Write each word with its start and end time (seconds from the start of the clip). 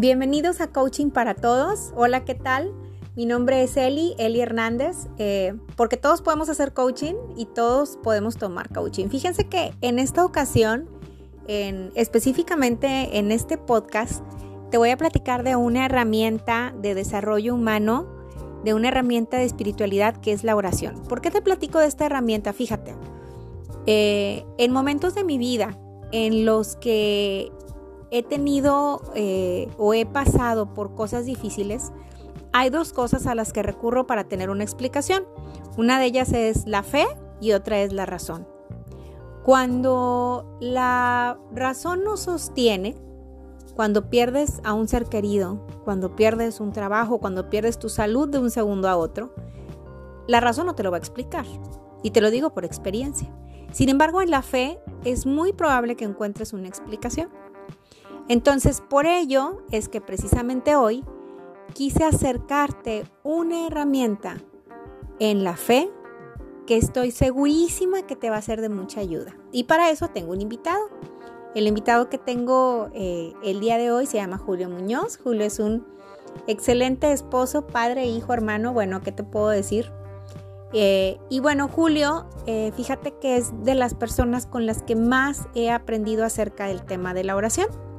Bienvenidos 0.00 0.62
a 0.62 0.68
Coaching 0.68 1.10
para 1.10 1.34
Todos. 1.34 1.92
Hola, 1.94 2.24
¿qué 2.24 2.34
tal? 2.34 2.72
Mi 3.16 3.26
nombre 3.26 3.62
es 3.62 3.76
Eli, 3.76 4.14
Eli 4.16 4.40
Hernández, 4.40 4.96
eh, 5.18 5.52
porque 5.76 5.98
todos 5.98 6.22
podemos 6.22 6.48
hacer 6.48 6.72
coaching 6.72 7.12
y 7.36 7.44
todos 7.44 7.98
podemos 8.02 8.38
tomar 8.38 8.72
coaching. 8.72 9.08
Fíjense 9.10 9.46
que 9.50 9.74
en 9.82 9.98
esta 9.98 10.24
ocasión, 10.24 10.88
en, 11.48 11.92
específicamente 11.96 13.18
en 13.18 13.30
este 13.30 13.58
podcast, 13.58 14.24
te 14.70 14.78
voy 14.78 14.88
a 14.88 14.96
platicar 14.96 15.42
de 15.42 15.54
una 15.56 15.84
herramienta 15.84 16.72
de 16.80 16.94
desarrollo 16.94 17.54
humano, 17.54 18.06
de 18.64 18.72
una 18.72 18.88
herramienta 18.88 19.36
de 19.36 19.44
espiritualidad 19.44 20.16
que 20.16 20.32
es 20.32 20.44
la 20.44 20.56
oración. 20.56 21.02
¿Por 21.10 21.20
qué 21.20 21.30
te 21.30 21.42
platico 21.42 21.78
de 21.78 21.88
esta 21.88 22.06
herramienta? 22.06 22.54
Fíjate, 22.54 22.94
eh, 23.84 24.46
en 24.56 24.72
momentos 24.72 25.14
de 25.14 25.24
mi 25.24 25.36
vida 25.36 25.78
en 26.10 26.46
los 26.46 26.76
que 26.76 27.52
he 28.10 28.22
tenido 28.22 29.02
eh, 29.14 29.68
o 29.78 29.94
he 29.94 30.06
pasado 30.06 30.74
por 30.74 30.94
cosas 30.94 31.26
difíciles, 31.26 31.92
hay 32.52 32.70
dos 32.70 32.92
cosas 32.92 33.26
a 33.26 33.34
las 33.34 33.52
que 33.52 33.62
recurro 33.62 34.06
para 34.06 34.24
tener 34.24 34.50
una 34.50 34.64
explicación. 34.64 35.24
Una 35.76 35.98
de 35.98 36.06
ellas 36.06 36.32
es 36.32 36.66
la 36.66 36.82
fe 36.82 37.06
y 37.40 37.52
otra 37.52 37.80
es 37.80 37.92
la 37.92 38.06
razón. 38.06 38.46
Cuando 39.44 40.58
la 40.60 41.38
razón 41.52 42.04
no 42.04 42.16
sostiene, 42.16 42.96
cuando 43.74 44.10
pierdes 44.10 44.60
a 44.64 44.74
un 44.74 44.88
ser 44.88 45.06
querido, 45.06 45.64
cuando 45.84 46.16
pierdes 46.16 46.60
un 46.60 46.72
trabajo, 46.72 47.18
cuando 47.18 47.48
pierdes 47.48 47.78
tu 47.78 47.88
salud 47.88 48.28
de 48.28 48.38
un 48.38 48.50
segundo 48.50 48.88
a 48.88 48.96
otro, 48.96 49.32
la 50.26 50.40
razón 50.40 50.66
no 50.66 50.74
te 50.74 50.82
lo 50.82 50.90
va 50.90 50.96
a 50.96 51.00
explicar. 51.00 51.46
Y 52.02 52.10
te 52.10 52.20
lo 52.20 52.30
digo 52.30 52.50
por 52.50 52.64
experiencia. 52.64 53.32
Sin 53.72 53.88
embargo, 53.88 54.20
en 54.20 54.30
la 54.30 54.42
fe 54.42 54.80
es 55.04 55.24
muy 55.24 55.52
probable 55.52 55.96
que 55.96 56.04
encuentres 56.04 56.52
una 56.52 56.68
explicación. 56.68 57.30
Entonces, 58.30 58.80
por 58.80 59.06
ello 59.06 59.60
es 59.72 59.88
que 59.88 60.00
precisamente 60.00 60.76
hoy 60.76 61.02
quise 61.74 62.04
acercarte 62.04 63.02
una 63.24 63.66
herramienta 63.66 64.36
en 65.18 65.42
la 65.42 65.56
fe 65.56 65.90
que 66.64 66.76
estoy 66.76 67.10
segurísima 67.10 68.02
que 68.02 68.14
te 68.14 68.30
va 68.30 68.36
a 68.36 68.42
ser 68.42 68.60
de 68.60 68.68
mucha 68.68 69.00
ayuda. 69.00 69.36
Y 69.50 69.64
para 69.64 69.90
eso 69.90 70.06
tengo 70.10 70.30
un 70.30 70.40
invitado. 70.40 70.78
El 71.56 71.66
invitado 71.66 72.08
que 72.08 72.18
tengo 72.18 72.88
eh, 72.94 73.32
el 73.42 73.58
día 73.58 73.78
de 73.78 73.90
hoy 73.90 74.06
se 74.06 74.18
llama 74.18 74.38
Julio 74.38 74.70
Muñoz. 74.70 75.18
Julio 75.18 75.44
es 75.44 75.58
un 75.58 75.84
excelente 76.46 77.10
esposo, 77.10 77.66
padre, 77.66 78.06
hijo, 78.06 78.32
hermano. 78.32 78.72
Bueno, 78.72 79.02
¿qué 79.02 79.10
te 79.10 79.24
puedo 79.24 79.48
decir? 79.48 79.90
Eh, 80.72 81.18
y 81.30 81.40
bueno, 81.40 81.66
Julio, 81.66 82.26
eh, 82.46 82.70
fíjate 82.76 83.10
que 83.10 83.38
es 83.38 83.50
de 83.64 83.74
las 83.74 83.94
personas 83.94 84.46
con 84.46 84.66
las 84.66 84.82
que 84.84 84.94
más 84.94 85.48
he 85.56 85.72
aprendido 85.72 86.24
acerca 86.24 86.68
del 86.68 86.84
tema 86.84 87.12
de 87.12 87.24
la 87.24 87.34
oración. 87.34 87.89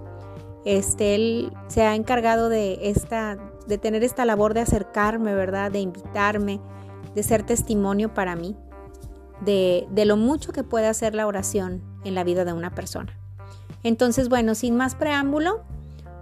Este, 0.65 1.15
él 1.15 1.53
se 1.67 1.83
ha 1.83 1.95
encargado 1.95 2.49
de, 2.49 2.89
esta, 2.89 3.37
de 3.67 3.77
tener 3.77 4.03
esta 4.03 4.25
labor 4.25 4.53
de 4.53 4.61
acercarme, 4.61 5.33
¿verdad? 5.33 5.71
De 5.71 5.79
invitarme, 5.79 6.61
de 7.15 7.23
ser 7.23 7.43
testimonio 7.43 8.13
para 8.13 8.35
mí, 8.35 8.55
de, 9.41 9.87
de 9.91 10.05
lo 10.05 10.17
mucho 10.17 10.53
que 10.53 10.63
puede 10.63 10.87
hacer 10.87 11.15
la 11.15 11.27
oración 11.27 11.81
en 12.03 12.15
la 12.15 12.23
vida 12.23 12.45
de 12.45 12.53
una 12.53 12.75
persona. 12.75 13.17
Entonces, 13.83 14.29
bueno, 14.29 14.53
sin 14.53 14.77
más 14.77 14.95
preámbulo, 14.95 15.61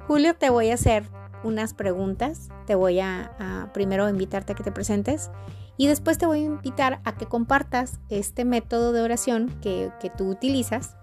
Julio, 0.07 0.35
te 0.35 0.49
voy 0.49 0.71
a 0.71 0.75
hacer 0.75 1.03
unas 1.43 1.73
preguntas. 1.73 2.49
Te 2.65 2.75
voy 2.75 2.99
a, 2.99 3.31
a, 3.39 3.73
primero 3.73 4.09
invitarte 4.09 4.53
a 4.53 4.55
que 4.55 4.63
te 4.63 4.71
presentes 4.71 5.29
y 5.77 5.87
después 5.87 6.17
te 6.17 6.25
voy 6.25 6.39
a 6.39 6.45
invitar 6.45 6.99
a 7.05 7.15
que 7.15 7.25
compartas 7.25 7.99
este 8.09 8.43
método 8.45 8.91
de 8.91 9.01
oración 9.01 9.47
que, 9.61 9.91
que 10.01 10.09
tú 10.09 10.29
utilizas 10.29 10.97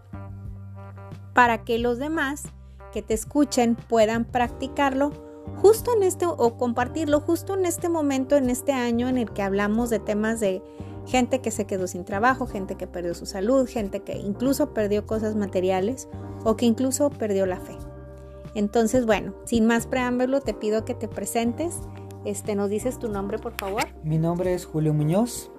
para 1.33 1.64
que 1.64 1.79
los 1.79 1.98
demás 1.98 2.45
que 2.97 3.02
te 3.02 3.12
escuchen 3.12 3.75
puedan 3.75 4.25
practicarlo 4.25 5.12
justo 5.61 5.92
en 5.95 6.02
este 6.02 6.24
o 6.24 6.57
compartirlo 6.57 7.20
justo 7.20 7.52
en 7.52 7.67
este 7.67 7.90
momento, 7.90 8.36
en 8.36 8.48
este 8.48 8.73
año 8.73 9.07
en 9.11 9.18
el 9.18 9.30
que 9.34 9.42
hablamos 9.42 9.90
de 9.90 9.98
temas 9.98 10.40
de 10.40 10.62
gente 11.05 11.42
que 11.42 11.51
se 11.51 11.67
quedó 11.67 11.89
sin 11.89 12.07
trabajo, 12.07 12.46
gente 12.46 12.77
que 12.77 12.86
perdió 12.86 13.14
su 13.14 13.27
salud, 13.27 13.68
gente 13.68 14.01
que 14.01 14.17
incluso 14.17 14.73
perdió 14.73 15.05
cosas 15.05 15.36
materiales 15.36 16.08
o 16.42 16.57
que 16.57 16.64
incluso 16.64 17.11
perdió 17.11 17.45
la 17.45 17.61
fe. 17.61 17.77
Entonces, 18.55 19.05
bueno, 19.05 19.34
sin 19.45 19.67
más 19.67 19.86
preámbulo, 19.86 20.40
te 20.40 20.55
pido 20.55 20.86
que 20.86 20.95
te 20.95 21.07
presentes. 21.07 21.77
Este, 22.24 22.55
¿Nos 22.55 22.70
dices 22.70 22.98
tu 22.98 23.11
nombre, 23.11 23.39
por 23.39 23.52
favor? 23.58 23.83
Mi 24.05 24.17
nombre 24.17 24.55
es 24.55 24.64
Julio 24.64 24.95
Muñoz. 24.95 25.51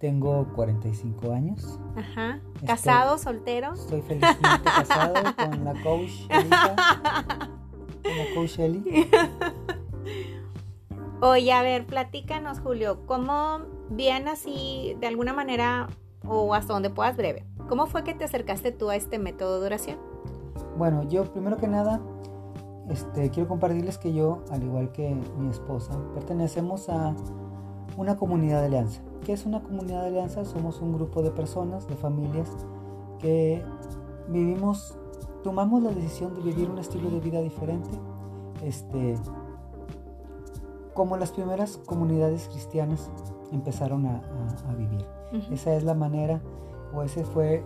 Tengo 0.00 0.48
45 0.54 1.30
años. 1.30 1.78
Ajá. 1.94 2.40
¿Casado, 2.66 3.18
soltero? 3.18 3.74
Estoy 3.74 4.00
felizmente 4.00 4.64
casado 4.64 5.14
con 5.36 5.62
la 5.62 5.74
coach 5.82 6.10
Elisa, 6.30 6.74
con 8.02 8.16
la 8.16 8.34
coach 8.34 8.58
Eli. 8.58 8.82
Oye, 11.20 11.52
a 11.52 11.60
ver, 11.60 11.84
platícanos, 11.84 12.60
Julio, 12.60 13.04
¿cómo 13.04 13.60
bien 13.90 14.26
así, 14.26 14.96
de 15.00 15.06
alguna 15.06 15.34
manera, 15.34 15.88
o 16.26 16.54
hasta 16.54 16.72
donde 16.72 16.88
puedas 16.88 17.18
breve, 17.18 17.44
cómo 17.68 17.86
fue 17.86 18.02
que 18.02 18.14
te 18.14 18.24
acercaste 18.24 18.72
tú 18.72 18.88
a 18.88 18.96
este 18.96 19.18
método 19.18 19.60
de 19.60 19.66
oración? 19.66 19.98
Bueno, 20.78 21.06
yo 21.10 21.30
primero 21.30 21.58
que 21.58 21.68
nada, 21.68 22.00
este, 22.88 23.28
quiero 23.28 23.50
compartirles 23.50 23.98
que 23.98 24.14
yo, 24.14 24.46
al 24.50 24.62
igual 24.62 24.92
que 24.92 25.14
mi 25.36 25.50
esposa, 25.50 25.92
pertenecemos 26.14 26.88
a 26.88 27.14
una 27.98 28.16
comunidad 28.16 28.60
de 28.60 28.66
alianza. 28.68 29.02
¿Qué 29.24 29.32
es 29.32 29.46
una 29.46 29.62
comunidad 29.62 30.02
de 30.02 30.08
alianza? 30.08 30.44
Somos 30.44 30.80
un 30.80 30.92
grupo 30.94 31.22
de 31.22 31.30
personas, 31.30 31.86
de 31.88 31.96
familias, 31.96 32.48
que 33.18 33.62
vivimos, 34.28 34.96
tomamos 35.42 35.82
la 35.82 35.90
decisión 35.90 36.34
de 36.34 36.40
vivir 36.40 36.70
un 36.70 36.78
estilo 36.78 37.10
de 37.10 37.20
vida 37.20 37.40
diferente, 37.40 37.90
este, 38.64 39.16
como 40.94 41.16
las 41.16 41.32
primeras 41.32 41.76
comunidades 41.78 42.48
cristianas 42.48 43.10
empezaron 43.52 44.06
a, 44.06 44.16
a, 44.16 44.70
a 44.70 44.74
vivir. 44.74 45.04
Uh 45.32 45.36
-huh. 45.36 45.52
Esa 45.52 45.74
es 45.74 45.84
la 45.84 45.94
manera, 45.94 46.40
o 46.94 47.02
ese 47.02 47.24
fue 47.24 47.62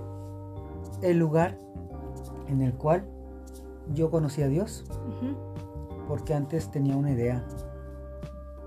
el 1.02 1.18
lugar 1.18 1.58
en 2.48 2.62
el 2.62 2.74
cual 2.74 3.06
yo 3.92 4.10
conocí 4.10 4.42
a 4.42 4.48
Dios, 4.48 4.84
uh 4.90 5.24
-huh. 5.24 5.36
porque 6.08 6.34
antes 6.34 6.70
tenía 6.70 6.96
una 6.96 7.10
idea 7.10 7.44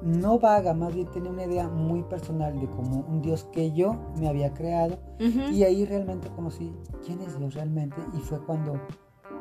no 0.02 0.40
vaga, 0.40 0.74
más 0.74 0.94
bien 0.94 1.08
tenía 1.08 1.32
una 1.32 1.46
idea 1.46 1.68
muy 1.68 2.04
personal 2.04 2.60
de 2.60 2.68
como 2.70 3.02
un 3.02 3.22
Dios 3.22 3.46
que 3.52 3.72
yo 3.72 3.96
me 4.20 4.28
había 4.28 4.54
creado 4.54 5.00
uh 5.20 5.24
-huh. 5.24 5.52
y 5.52 5.64
ahí 5.64 5.86
realmente 5.86 6.30
conocí 6.30 6.74
quién 7.06 7.22
es 7.22 7.38
Dios 7.38 7.56
realmente 7.56 7.98
y 8.16 8.20
fue 8.20 8.40
cuando 8.40 8.80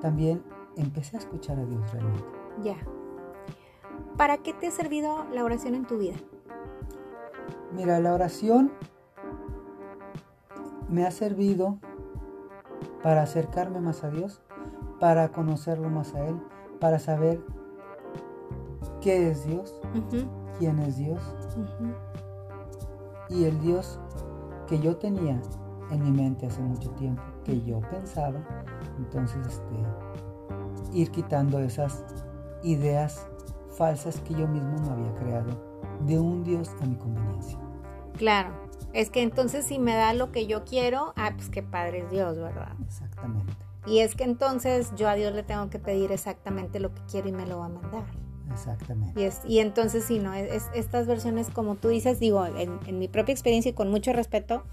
también 0.01 0.43
empecé 0.77 1.17
a 1.17 1.21
escuchar 1.21 1.59
a 1.59 1.65
Dios 1.65 1.93
realmente. 1.93 2.25
Ya. 2.63 2.77
¿Para 4.17 4.39
qué 4.39 4.55
te 4.55 4.67
ha 4.67 4.71
servido 4.71 5.27
la 5.33 5.45
oración 5.45 5.75
en 5.75 5.87
tu 5.87 5.99
vida? 5.99 6.17
Mira, 7.73 8.01
la 8.01 8.15
oración 8.15 8.73
me 10.89 11.05
ha 11.05 11.11
servido 11.11 11.79
para 13.03 13.23
acercarme 13.23 13.81
más 13.81 14.05
a 14.05 14.11
Dios, 14.11 14.41
para 15.01 15.31
conocerlo 15.33 15.91
más 15.91 16.15
a 16.15 16.27
Él, 16.27 16.41
para 16.81 16.99
saber 16.99 17.41
qué 19.01 19.31
es 19.31 19.47
Dios, 19.47 19.81
uh 19.95 19.99
-huh. 19.99 20.46
Quién 20.59 20.79
es 20.81 20.97
Dios. 20.97 21.21
Uh 21.57 21.61
-huh. 21.61 21.95
Y 23.29 23.45
el 23.45 23.61
Dios 23.61 23.99
que 24.67 24.79
yo 24.79 24.97
tenía 24.97 25.41
en 25.91 26.03
mi 26.03 26.11
mente 26.11 26.47
hace 26.47 26.61
mucho 26.61 26.91
tiempo, 26.93 27.23
que 27.45 27.63
yo 27.63 27.81
pensaba, 27.91 28.41
entonces 28.99 29.47
este, 29.47 29.77
ir 30.93 31.11
quitando 31.11 31.59
esas 31.61 32.05
ideas 32.63 33.29
falsas 33.77 34.21
que 34.21 34.35
yo 34.35 34.49
mismo 34.49 34.79
me 34.81 34.91
había 34.91 35.15
creado 35.15 35.51
de 36.01 36.19
un 36.19 36.43
Dios 36.43 36.71
a 36.81 36.87
mi 36.87 36.97
conveniencia. 36.97 37.59
Claro, 38.17 38.51
es 38.93 39.11
que 39.11 39.23
entonces 39.23 39.67
si 39.67 39.79
me 39.79 39.95
da 39.95 40.15
lo 40.15 40.33
que 40.33 40.47
yo 40.47 40.65
quiero, 40.65 41.13
ah, 41.17 41.33
pues 41.35 41.51
qué 41.51 41.63
padre 41.63 42.01
es 42.01 42.11
Dios, 42.11 42.37
¿verdad? 42.39 42.73
Exactamente. 42.85 43.53
Y 43.87 44.01
es 44.01 44.17
que 44.17 44.25
entonces 44.25 44.93
yo 44.97 45.09
a 45.09 45.15
Dios 45.15 45.33
le 45.35 45.43
tengo 45.43 45.71
que 45.71 45.79
pedir 45.79 46.11
exactamente 46.11 46.81
lo 46.81 46.93
que 46.93 47.03
quiero 47.11 47.29
y 47.29 47.33
me 47.33 47.47
lo 47.47 47.59
va 47.59 47.67
a 47.67 47.69
mandar. 47.69 48.05
Exactamente. 48.57 49.21
Y, 49.21 49.25
es, 49.25 49.43
y 49.47 49.59
entonces, 49.59 50.05
sí, 50.05 50.19
¿no? 50.19 50.33
Es, 50.35 50.51
es, 50.51 50.65
estas 50.75 51.07
versiones, 51.07 51.51
como 51.51 51.75
tú 51.77 51.89
dices, 51.89 52.19
digo, 52.19 52.45
en, 52.47 52.79
en, 52.87 52.99
mi 52.99 53.07
propia 53.07 53.33
experiencia 53.33 53.71
y 53.71 53.75
con 53.75 53.91
mucho 53.91 54.13
respeto, 54.13 54.65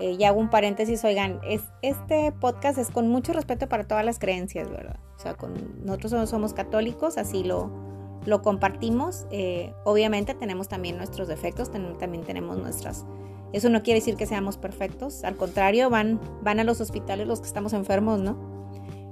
eh, 0.00 0.16
y 0.18 0.24
hago 0.24 0.40
un 0.40 0.50
paréntesis, 0.50 1.04
oigan, 1.04 1.40
es, 1.46 1.62
este 1.82 2.32
podcast 2.32 2.78
es 2.78 2.90
con 2.90 3.08
mucho 3.08 3.32
respeto 3.32 3.68
para 3.68 3.84
todas 3.84 4.04
las 4.04 4.18
creencias, 4.18 4.68
¿verdad? 4.68 4.98
O 5.16 5.20
sea, 5.20 5.34
con, 5.34 5.54
nosotros 5.84 6.10
somos, 6.10 6.30
somos 6.30 6.54
católicos, 6.54 7.18
así 7.18 7.44
lo, 7.44 7.70
lo 8.26 8.42
compartimos. 8.42 9.26
Eh, 9.30 9.72
obviamente 9.84 10.34
tenemos 10.34 10.68
también 10.68 10.96
nuestros 10.96 11.28
defectos, 11.28 11.70
ten, 11.70 11.96
también 11.98 12.24
tenemos 12.24 12.58
nuestras... 12.58 13.04
Eso 13.52 13.68
no 13.68 13.82
quiere 13.82 13.98
decir 13.98 14.16
que 14.16 14.26
seamos 14.26 14.56
perfectos, 14.56 15.24
al 15.24 15.36
contrario, 15.36 15.90
van, 15.90 16.20
van 16.42 16.60
a 16.60 16.64
los 16.64 16.80
hospitales 16.80 17.26
los 17.26 17.40
que 17.40 17.48
estamos 17.48 17.72
enfermos, 17.72 18.20
¿no? 18.20 18.70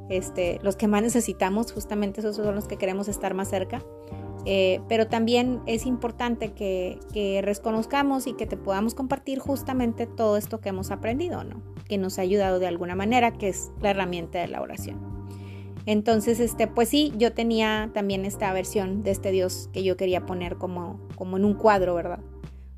Este, 0.09 0.59
los 0.63 0.77
que 0.77 0.89
más 0.89 1.03
necesitamos, 1.03 1.73
justamente 1.73 2.21
esos 2.21 2.37
son 2.37 2.55
los 2.55 2.67
que 2.67 2.77
queremos 2.77 3.09
estar 3.09 3.35
más 3.35 3.49
cerca. 3.49 3.83
Eh, 4.45 4.81
pero 4.89 5.09
también 5.09 5.61
es 5.67 5.85
importante 5.85 6.53
que, 6.53 7.01
que, 7.13 7.43
reconozcamos 7.43 8.27
y 8.27 8.33
que 8.33 8.47
te 8.47 8.57
podamos 8.57 8.95
compartir 8.95 9.41
justamente 9.41 10.07
todo 10.07 10.37
esto 10.37 10.61
que 10.61 10.71
hemos 10.71 10.91
aprendido, 10.91 11.45
¿no? 11.45 11.61
Que 11.87 11.99
nos 11.99 12.19
ha 12.19 12.23
ayudado 12.23 12.59
de 12.59 12.67
alguna 12.67 12.95
manera, 12.95 13.33
que 13.33 13.49
es 13.49 13.71
la 13.83 13.91
herramienta 13.91 14.39
de 14.39 14.49
la 14.49 14.63
oración. 14.63 15.19
Entonces, 15.89 16.39
este, 16.39 16.67
pues 16.67 16.91
sí, 16.91 17.13
yo 17.17 17.33
tenía 17.33 17.91
también 17.95 18.25
esta 18.25 18.53
versión 18.53 19.03
de 19.03 19.11
este 19.11 19.33
Dios 19.33 19.71
que 19.73 19.83
yo 19.83 19.97
quería 19.97 20.27
poner 20.27 20.57
como, 20.57 21.01
como 21.17 21.37
en 21.39 21.45
un 21.47 21.55
cuadro, 21.55 21.95
¿verdad? 21.95 22.21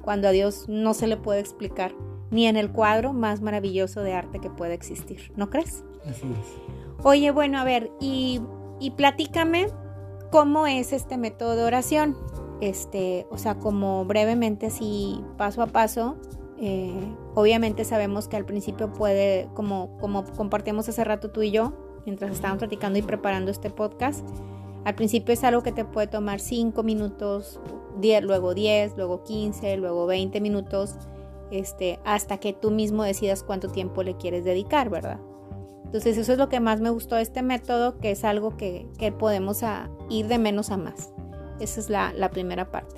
Cuando 0.00 0.28
a 0.28 0.30
Dios 0.30 0.66
no 0.68 0.94
se 0.94 1.08
le 1.08 1.16
puede 1.16 1.40
explicar 1.40 1.92
ni 2.30 2.46
en 2.46 2.56
el 2.56 2.70
cuadro 2.70 3.12
más 3.12 3.40
maravilloso 3.40 4.02
de 4.02 4.14
arte 4.14 4.38
que 4.38 4.48
pueda 4.48 4.74
existir, 4.74 5.32
¿no 5.36 5.50
crees? 5.50 5.82
Así 6.08 6.26
es. 6.26 7.04
Oye, 7.04 7.30
bueno, 7.30 7.58
a 7.58 7.64
ver, 7.64 7.90
y, 8.00 8.40
y 8.78 8.90
platícame 8.92 9.68
cómo 10.30 10.66
es 10.66 10.92
este 10.92 11.16
método 11.16 11.56
de 11.56 11.64
oración. 11.64 12.16
Este, 12.60 13.26
o 13.30 13.38
sea, 13.38 13.58
como 13.58 14.04
brevemente, 14.04 14.66
así 14.66 15.22
paso 15.36 15.62
a 15.62 15.66
paso. 15.66 16.16
Eh, 16.58 16.92
obviamente 17.34 17.84
sabemos 17.84 18.28
que 18.28 18.36
al 18.36 18.44
principio 18.44 18.92
puede, 18.92 19.48
como, 19.54 19.96
como 19.98 20.24
compartimos 20.24 20.88
hace 20.88 21.02
rato 21.04 21.30
tú 21.30 21.40
y 21.42 21.50
yo, 21.50 21.72
mientras 22.04 22.32
estábamos 22.32 22.58
platicando 22.58 22.98
y 22.98 23.02
preparando 23.02 23.50
este 23.50 23.70
podcast, 23.70 24.28
al 24.84 24.94
principio 24.94 25.32
es 25.32 25.42
algo 25.42 25.62
que 25.62 25.72
te 25.72 25.86
puede 25.86 26.06
tomar 26.06 26.38
5 26.38 26.82
minutos, 26.82 27.58
10, 27.98 28.24
luego 28.24 28.52
10, 28.52 28.96
luego 28.98 29.22
15, 29.24 29.78
luego 29.78 30.06
20 30.06 30.38
minutos, 30.42 30.96
este, 31.50 31.98
hasta 32.04 32.38
que 32.38 32.52
tú 32.52 32.70
mismo 32.70 33.04
decidas 33.04 33.42
cuánto 33.42 33.68
tiempo 33.68 34.02
le 34.02 34.16
quieres 34.16 34.44
dedicar, 34.44 34.90
¿verdad? 34.90 35.18
Entonces 35.90 36.18
eso 36.18 36.30
es 36.30 36.38
lo 36.38 36.48
que 36.48 36.60
más 36.60 36.80
me 36.80 36.90
gustó 36.90 37.16
de 37.16 37.22
este 37.22 37.42
método, 37.42 37.98
que 37.98 38.12
es 38.12 38.22
algo 38.22 38.56
que, 38.56 38.86
que 38.96 39.10
podemos 39.10 39.64
a, 39.64 39.90
ir 40.08 40.28
de 40.28 40.38
menos 40.38 40.70
a 40.70 40.76
más. 40.76 41.12
Esa 41.58 41.80
es 41.80 41.90
la, 41.90 42.12
la, 42.12 42.30
primera 42.30 42.70
parte. 42.70 42.94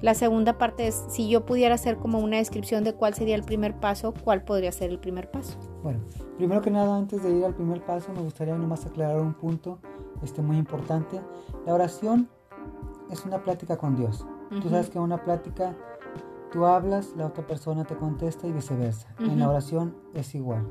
La 0.00 0.14
segunda 0.14 0.56
parte 0.56 0.86
es, 0.86 1.04
si 1.10 1.28
yo 1.28 1.44
pudiera 1.44 1.74
hacer 1.74 1.98
como 1.98 2.18
una 2.18 2.38
descripción 2.38 2.82
de 2.82 2.94
cuál 2.94 3.12
sería 3.12 3.34
el 3.34 3.42
primer 3.42 3.78
paso, 3.78 4.14
¿cuál 4.24 4.42
podría 4.42 4.72
ser 4.72 4.88
el 4.88 4.98
primer 4.98 5.30
paso? 5.30 5.58
Bueno, 5.82 6.00
primero 6.38 6.62
que 6.62 6.70
nada, 6.70 6.96
antes 6.96 7.22
de 7.22 7.30
ir 7.30 7.44
al 7.44 7.54
primer 7.54 7.84
paso, 7.84 8.10
me 8.14 8.22
gustaría 8.22 8.56
nomás 8.56 8.86
aclarar 8.86 9.20
un 9.20 9.34
punto 9.34 9.78
este, 10.22 10.40
muy 10.40 10.56
importante. 10.56 11.20
La 11.66 11.74
oración 11.74 12.26
es 13.10 13.22
una 13.26 13.42
plática 13.42 13.76
con 13.76 13.96
Dios. 13.96 14.22
Uh 14.50 14.54
-huh. 14.54 14.62
Tú 14.62 14.70
sabes 14.70 14.88
que 14.88 14.98
una 14.98 15.22
plática, 15.22 15.76
tú 16.50 16.64
hablas, 16.64 17.14
la 17.18 17.26
otra 17.26 17.46
persona 17.46 17.84
te 17.84 17.96
contesta 17.96 18.46
y 18.46 18.52
viceversa. 18.52 19.08
Uh 19.18 19.24
-huh. 19.24 19.32
En 19.32 19.40
la 19.40 19.50
oración 19.50 19.94
es 20.14 20.34
igual 20.34 20.66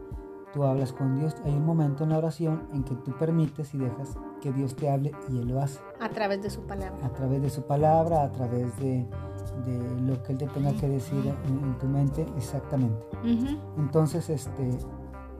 tú 0.53 0.63
hablas 0.63 0.93
con 0.93 1.17
Dios. 1.19 1.35
Hay 1.45 1.53
un 1.53 1.65
momento 1.65 2.03
en 2.03 2.11
la 2.11 2.17
oración 2.17 2.67
en 2.73 2.83
que 2.83 2.95
tú 2.95 3.11
permites 3.17 3.73
y 3.73 3.77
dejas 3.77 4.17
que 4.41 4.51
Dios 4.51 4.75
te 4.75 4.89
hable 4.89 5.11
y 5.29 5.39
Él 5.39 5.49
lo 5.49 5.61
hace. 5.61 5.79
A 5.99 6.09
través 6.09 6.41
de 6.41 6.49
su 6.49 6.61
palabra. 6.61 7.05
A 7.05 7.09
través 7.09 7.41
de 7.41 7.49
su 7.49 7.63
palabra, 7.63 8.23
a 8.23 8.31
través 8.31 8.75
de, 8.79 9.05
de 9.65 10.01
lo 10.01 10.21
que 10.23 10.33
Él 10.33 10.37
te 10.37 10.47
tenga 10.47 10.73
que 10.73 10.87
decir 10.87 11.35
en, 11.45 11.63
en 11.63 11.77
tu 11.77 11.87
mente, 11.87 12.25
exactamente. 12.37 13.05
Uh 13.23 13.27
-huh. 13.27 13.59
Entonces, 13.77 14.29
este, 14.29 14.77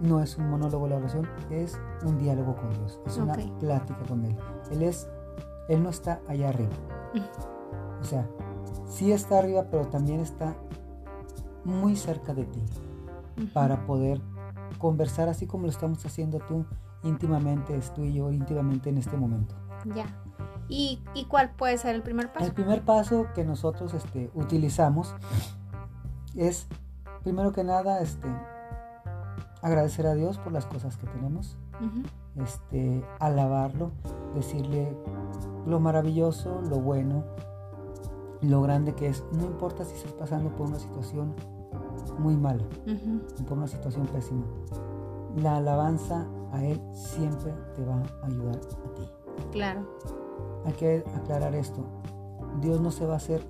no 0.02 0.22
es 0.22 0.38
un 0.38 0.50
monólogo 0.50 0.88
la 0.88 0.98
oración, 0.98 1.28
es 1.50 1.80
un 2.06 2.18
diálogo 2.18 2.56
con 2.56 2.70
Dios, 2.72 3.00
es 3.06 3.18
una 3.18 3.34
plática 3.34 4.00
con 4.08 4.26
Él. 4.26 4.36
Él 4.72 4.84
es, 4.84 5.08
Él 5.68 5.84
no 5.84 5.90
está 5.90 6.22
allá 6.28 6.50
arriba. 6.50 6.72
Uh 7.14 7.18
-huh. 7.18 8.02
O 8.02 8.04
sea, 8.04 8.28
sí 8.86 9.12
está 9.12 9.40
arriba, 9.40 9.66
pero 9.70 9.88
también 9.88 10.20
está 10.20 10.56
muy 11.66 11.96
cerca 11.96 12.34
de 12.34 12.46
ti 12.46 12.62
uh 12.62 13.42
-huh. 13.42 13.54
para 13.54 13.86
poder 13.86 14.22
conversar 14.80 15.30
así 15.30 15.46
como 15.46 15.66
lo 15.66 15.70
estamos 15.70 16.04
haciendo 16.06 16.40
tú 16.40 16.66
íntimamente, 17.04 17.80
tú 17.94 18.04
y 18.04 18.14
yo 18.14 18.32
íntimamente 18.32 18.90
en 18.90 18.98
este 18.98 19.16
momento. 19.16 19.54
Ya. 19.96 20.06
¿Y, 20.68 21.02
¿Y, 21.14 21.26
cuál 21.26 21.52
puede 21.52 21.78
ser 21.78 21.96
el 21.96 22.02
primer 22.02 22.32
paso? 22.32 22.46
El 22.46 22.54
primer 22.54 22.82
paso 22.84 23.28
que 23.34 23.44
nosotros 23.44 23.94
este, 23.94 24.30
utilizamos 24.34 25.16
es, 26.36 26.68
primero 27.24 27.52
que 27.52 27.64
nada, 27.64 28.02
este, 28.02 28.28
agradecer 29.62 30.06
a 30.06 30.14
Dios 30.14 30.38
por 30.38 30.52
las 30.52 30.66
cosas 30.66 30.98
que 30.98 31.08
tenemos, 31.08 31.58
uh 31.82 31.86
-huh. 31.86 32.44
este, 32.44 33.04
alabarlo, 33.20 33.92
decirle 34.36 34.96
lo 35.66 35.80
maravilloso, 35.80 36.62
lo 36.62 36.80
bueno, 36.80 37.24
lo 38.42 38.62
grande 38.62 38.94
que 38.94 39.08
es. 39.08 39.24
No 39.32 39.46
importa 39.46 39.86
si 39.86 39.96
estás 39.96 40.14
pasando 40.14 40.56
por 40.56 40.68
una 40.68 40.80
situación 40.80 41.36
muy 42.20 42.36
mala, 42.36 42.64
uh 42.86 42.90
-huh. 42.90 43.46
por 43.46 43.58
una 43.58 43.68
situación 43.68 44.06
pésima. 44.08 44.44
La 45.38 45.58
alabanza 45.58 46.28
a 46.52 46.64
Él 46.64 46.82
siempre 46.94 47.54
te 47.76 47.84
va 47.86 48.02
a 48.24 48.26
ayudar 48.26 48.56
a 48.56 48.94
ti. 48.96 49.04
Claro. 49.52 49.88
Hay 50.66 50.74
que 50.74 51.04
aclarar 51.16 51.56
esto. 51.56 51.86
Dios 52.62 52.82
no 52.82 52.92
se 52.92 53.06
va 53.06 53.14
a 53.14 53.18
hacer 53.18 53.46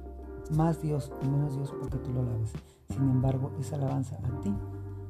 más 0.51 0.81
Dios 0.81 1.11
y 1.23 1.27
menos 1.27 1.55
Dios 1.55 1.73
porque 1.79 1.97
tú 1.97 2.11
lo 2.11 2.21
alabes. 2.21 2.53
Sin 2.89 3.09
embargo, 3.09 3.51
esa 3.59 3.75
alabanza 3.75 4.17
a 4.17 4.41
ti 4.41 4.53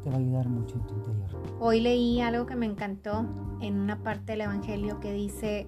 te 0.04 0.10
va 0.10 0.16
a 0.16 0.20
ayudar 0.20 0.48
mucho 0.48 0.76
en 0.76 0.86
tu 0.86 0.94
interior. 0.96 1.30
Hoy 1.60 1.82
leí 1.82 2.22
algo 2.22 2.46
que 2.46 2.56
me 2.56 2.66
encantó 2.66 3.26
en 3.62 3.80
una 3.80 4.02
parte 4.04 4.34
del 4.34 4.42
Evangelio 4.42 5.00
que 5.00 5.12
dice 5.14 5.68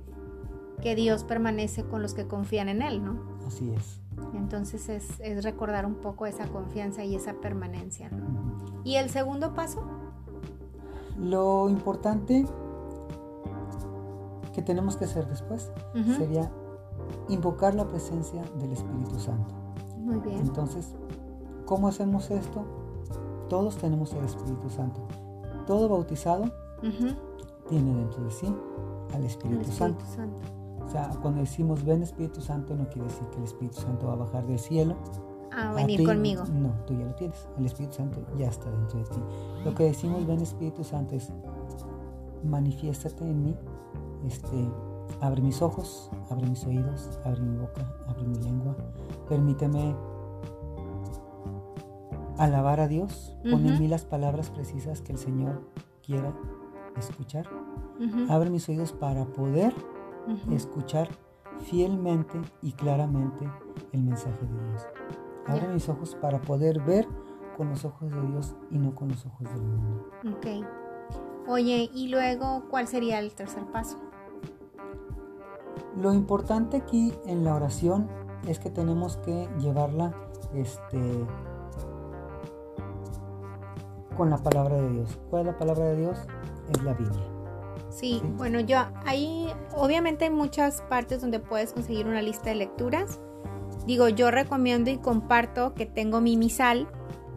que 0.82 0.96
Dios 0.96 1.24
permanece 1.24 1.84
con 1.84 2.02
los 2.02 2.14
que 2.14 2.28
confían 2.28 2.70
en 2.70 2.82
Él, 2.82 3.04
¿no? 3.04 3.20
Así 3.46 3.72
es. 3.72 4.01
Entonces 4.34 4.90
es, 4.90 5.20
es, 5.20 5.44
recordar 5.44 5.86
un 5.86 5.96
poco 5.96 6.26
esa 6.26 6.48
confianza 6.48 7.04
y 7.04 7.16
esa 7.16 7.34
permanencia. 7.34 8.10
¿no? 8.10 8.82
¿Y 8.84 8.96
el 8.96 9.10
segundo 9.10 9.54
paso? 9.54 9.82
Lo 11.18 11.70
importante 11.70 12.46
que 14.54 14.62
tenemos 14.62 14.98
que 14.98 15.06
hacer 15.06 15.28
después 15.28 15.72
uh 15.96 16.00
-huh. 16.00 16.18
sería 16.18 16.52
invocar 17.30 17.76
la 17.76 17.88
presencia 17.88 18.44
del 18.60 18.72
Espíritu 18.72 19.20
Santo. 19.20 19.54
Muy 19.98 20.20
bien. 20.20 20.40
Entonces, 20.40 20.94
¿cómo 21.66 21.88
hacemos 21.88 22.32
esto? 22.32 22.66
Todos 23.50 23.78
tenemos 23.78 24.14
el 24.14 24.26
Espíritu 24.26 24.70
Santo. 24.70 25.02
Todo 25.68 25.88
bautizado 25.90 26.44
uh 26.44 26.86
-huh. 26.86 27.16
tiene 27.70 27.96
dentro 27.96 28.24
de 28.24 28.32
sí 28.32 28.56
al 29.14 29.24
Espíritu, 29.24 29.62
Espíritu 29.62 29.72
Santo. 29.72 30.06
Santo. 30.06 30.61
O 30.92 30.94
sea, 30.94 31.10
cuando 31.22 31.40
decimos 31.40 31.86
ven 31.86 32.04
Espíritu 32.04 32.42
Santo 32.42 32.76
no 32.76 32.86
quiere 32.90 33.08
decir 33.08 33.26
que 33.30 33.38
el 33.38 33.46
Espíritu 33.46 33.80
Santo 33.80 34.08
va 34.08 34.14
a 34.14 34.16
bajar 34.18 34.46
del 34.46 34.60
cielo. 34.60 34.98
A 35.50 35.74
venir 35.74 36.02
a 36.02 36.04
ti, 36.04 36.06
conmigo. 36.06 36.44
No, 36.52 36.74
tú 36.86 36.94
ya 37.00 37.06
lo 37.06 37.16
tienes. 37.16 37.48
El 37.58 37.66
Espíritu 37.66 37.94
Santo 37.94 38.20
ya 38.38 38.50
está 38.50 38.70
dentro 38.70 39.00
de 39.00 39.06
ti. 39.06 39.20
Lo 39.64 39.74
que 39.74 39.86
decimos 39.86 40.28
ven 40.28 40.42
Espíritu 40.42 40.84
Santo 40.84 41.16
es 41.16 41.32
manifiéstate 42.44 43.24
en 43.24 43.42
mí. 43.42 43.56
Este, 44.26 44.70
abre 45.22 45.42
mis 45.42 45.62
ojos, 45.62 46.12
abre 46.30 46.46
mis 46.46 46.66
oídos, 46.66 47.18
abre 47.24 47.40
mi 47.40 47.56
boca, 47.56 47.90
abre 48.10 48.28
mi 48.28 48.36
lengua. 48.40 48.76
Permíteme 49.30 49.96
alabar 52.38 52.82
a 52.82 52.90
Dios. 52.90 53.34
Uh 53.46 53.48
-huh. 53.48 53.52
Pon 53.52 53.66
en 53.66 53.80
mí 53.80 53.88
las 53.88 54.04
palabras 54.04 54.50
precisas 54.50 55.00
que 55.00 55.14
el 55.14 55.20
Señor 55.20 55.62
quiera 56.06 56.34
escuchar. 56.98 57.48
Uh 57.98 58.04
-huh. 58.04 58.30
Abre 58.30 58.50
mis 58.50 58.68
oídos 58.68 58.92
para 58.92 59.24
poder 59.24 59.74
Uh 60.28 60.32
-huh. 60.32 60.54
escuchar 60.54 61.10
fielmente 61.62 62.40
y 62.62 62.74
claramente 62.74 63.50
el 63.92 64.04
mensaje 64.04 64.46
de 64.46 64.70
Dios. 64.70 64.88
Abre 65.48 65.62
yeah. 65.62 65.74
mis 65.74 65.90
ojos 65.90 66.16
para 66.22 66.42
poder 66.42 66.80
ver 66.82 67.08
con 67.58 67.70
los 67.70 67.86
ojos 67.86 68.10
de 68.12 68.22
Dios 68.28 68.56
y 68.70 68.78
no 68.78 68.96
con 68.96 69.10
los 69.10 69.26
ojos 69.26 69.48
del 69.52 69.62
mundo. 69.62 70.10
Ok. 70.38 70.68
Oye, 71.48 71.90
y 71.94 72.08
luego, 72.10 72.64
¿cuál 72.70 72.88
sería 72.88 73.20
el 73.20 73.34
tercer 73.34 73.66
paso? 73.72 73.98
Lo 75.98 76.14
importante 76.14 76.78
aquí 76.78 77.14
en 77.26 77.44
la 77.44 77.56
oración 77.56 78.08
es 78.48 78.60
que 78.60 78.70
tenemos 78.70 79.18
que 79.18 79.50
llevarla 79.60 80.14
este, 80.54 81.26
con 84.16 84.30
la 84.30 84.38
palabra 84.38 84.76
de 84.76 84.90
Dios. 84.90 85.20
¿Cuál 85.30 85.42
es 85.42 85.48
la 85.48 85.58
palabra 85.58 85.86
de 85.86 85.98
Dios? 85.98 86.18
Es 86.70 86.84
la 86.84 86.94
Biblia. 86.94 87.41
Sí, 87.92 88.22
bueno, 88.38 88.62
yo 88.62 88.78
ahí 89.06 89.54
obviamente 89.76 90.26
hay 90.26 90.32
muchas 90.32 90.82
partes 90.84 91.22
donde 91.22 91.40
puedes 91.40 91.74
conseguir 91.74 92.08
una 92.08 92.22
lista 92.22 92.50
de 92.50 92.56
lecturas. 92.56 93.20
Digo, 93.86 94.08
yo 94.08 94.32
recomiendo 94.32 94.90
y 94.90 94.98
comparto 94.98 95.74
que 95.74 95.86
tengo 95.86 96.22
mi 96.22 96.38
misal, 96.38 96.88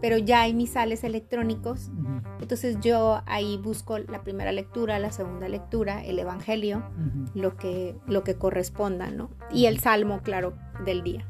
pero 0.01 0.17
ya 0.17 0.43
hay 0.43 0.55
misales 0.55 1.03
electrónicos. 1.03 1.89
Uh 1.89 2.03
-huh. 2.03 2.23
Entonces 2.41 2.79
yo 2.81 3.23
ahí 3.27 3.57
busco 3.57 3.99
la 3.99 4.23
primera 4.23 4.53
lectura, 4.53 4.99
la 5.01 5.11
segunda 5.11 5.49
lectura, 5.49 6.05
el 6.05 6.19
evangelio, 6.21 6.79
uh 6.79 7.03
-huh. 7.03 7.31
lo 7.35 7.57
que 7.57 7.97
lo 8.07 8.23
que 8.23 8.37
corresponda, 8.37 9.11
¿no? 9.11 9.31
Y 9.51 9.67
el 9.67 9.81
salmo, 9.81 10.21
claro, 10.23 10.55
del 10.85 11.03
día. 11.03 11.27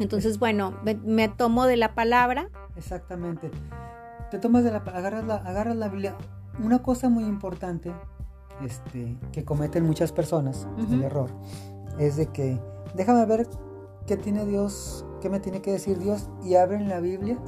Entonces, 0.00 0.40
bueno, 0.40 0.74
me, 0.84 0.96
me 0.96 1.28
tomo 1.28 1.66
de 1.66 1.76
la 1.76 1.94
palabra. 1.94 2.48
Exactamente. 2.76 3.50
Te 4.30 4.38
tomas 4.40 4.64
de 4.64 4.72
la 4.72 4.78
agarras 4.78 5.24
la 5.24 5.36
agarras 5.36 5.76
la 5.76 5.88
Biblia. 5.88 6.16
Una 6.58 6.80
cosa 6.80 7.08
muy 7.08 7.24
importante 7.24 7.92
este, 8.62 9.16
que 9.32 9.44
cometen 9.44 9.84
muchas 9.84 10.12
personas, 10.12 10.66
uh 10.76 10.80
-huh. 10.82 10.94
el 10.94 11.02
error, 11.02 11.30
es 11.98 12.16
de 12.16 12.26
que 12.26 12.58
déjame 12.94 13.24
ver 13.26 13.48
qué 14.06 14.16
tiene 14.16 14.44
Dios, 14.46 15.04
qué 15.20 15.28
me 15.28 15.40
tiene 15.40 15.60
que 15.60 15.72
decir 15.72 15.98
Dios, 15.98 16.28
y 16.44 16.54
abren 16.54 16.88
la 16.88 17.00
Biblia, 17.00 17.38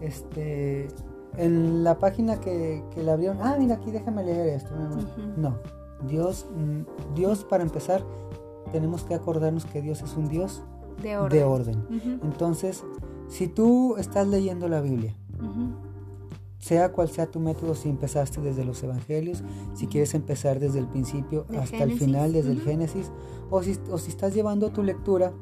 este, 0.00 0.88
en 1.36 1.84
la 1.84 1.98
página 1.98 2.40
que, 2.40 2.82
que 2.94 3.02
la 3.02 3.12
abrieron, 3.12 3.38
ah, 3.42 3.56
mira 3.58 3.76
aquí, 3.76 3.90
déjame 3.90 4.24
leer 4.24 4.46
esto. 4.48 4.74
Uh 4.74 4.96
-huh. 4.96 5.36
No, 5.36 5.58
Dios, 6.08 6.46
Dios 7.14 7.44
para 7.44 7.62
empezar, 7.62 8.02
tenemos 8.72 9.04
que 9.04 9.14
acordarnos 9.14 9.64
que 9.66 9.82
Dios 9.82 10.02
es 10.02 10.16
un 10.16 10.28
Dios 10.28 10.62
de 11.02 11.16
orden. 11.16 11.38
De 11.38 11.44
orden. 11.44 11.76
Uh 11.90 11.92
-huh. 11.92 12.20
Entonces, 12.22 12.84
si 13.28 13.48
tú 13.48 13.96
estás 13.98 14.26
leyendo 14.26 14.68
la 14.68 14.80
Biblia 14.80 15.14
sea 16.58 16.92
cual 16.92 17.08
sea 17.08 17.30
tu 17.30 17.40
método, 17.40 17.74
si 17.74 17.88
empezaste 17.88 18.40
desde 18.40 18.64
los 18.64 18.82
evangelios, 18.82 19.42
si 19.74 19.86
quieres 19.86 20.14
empezar 20.14 20.58
desde 20.58 20.78
el 20.78 20.88
principio 20.88 21.46
hasta 21.58 21.84
el 21.84 21.92
final, 21.98 22.32
desde 22.32 22.52
el 22.52 22.60
Génesis, 22.60 23.10
o 23.50 23.62
si, 23.62 23.78
o 23.90 23.98
si 23.98 24.10
estás 24.10 24.34
llevando 24.34 24.70
tu 24.70 24.82
lectura, 24.82 25.32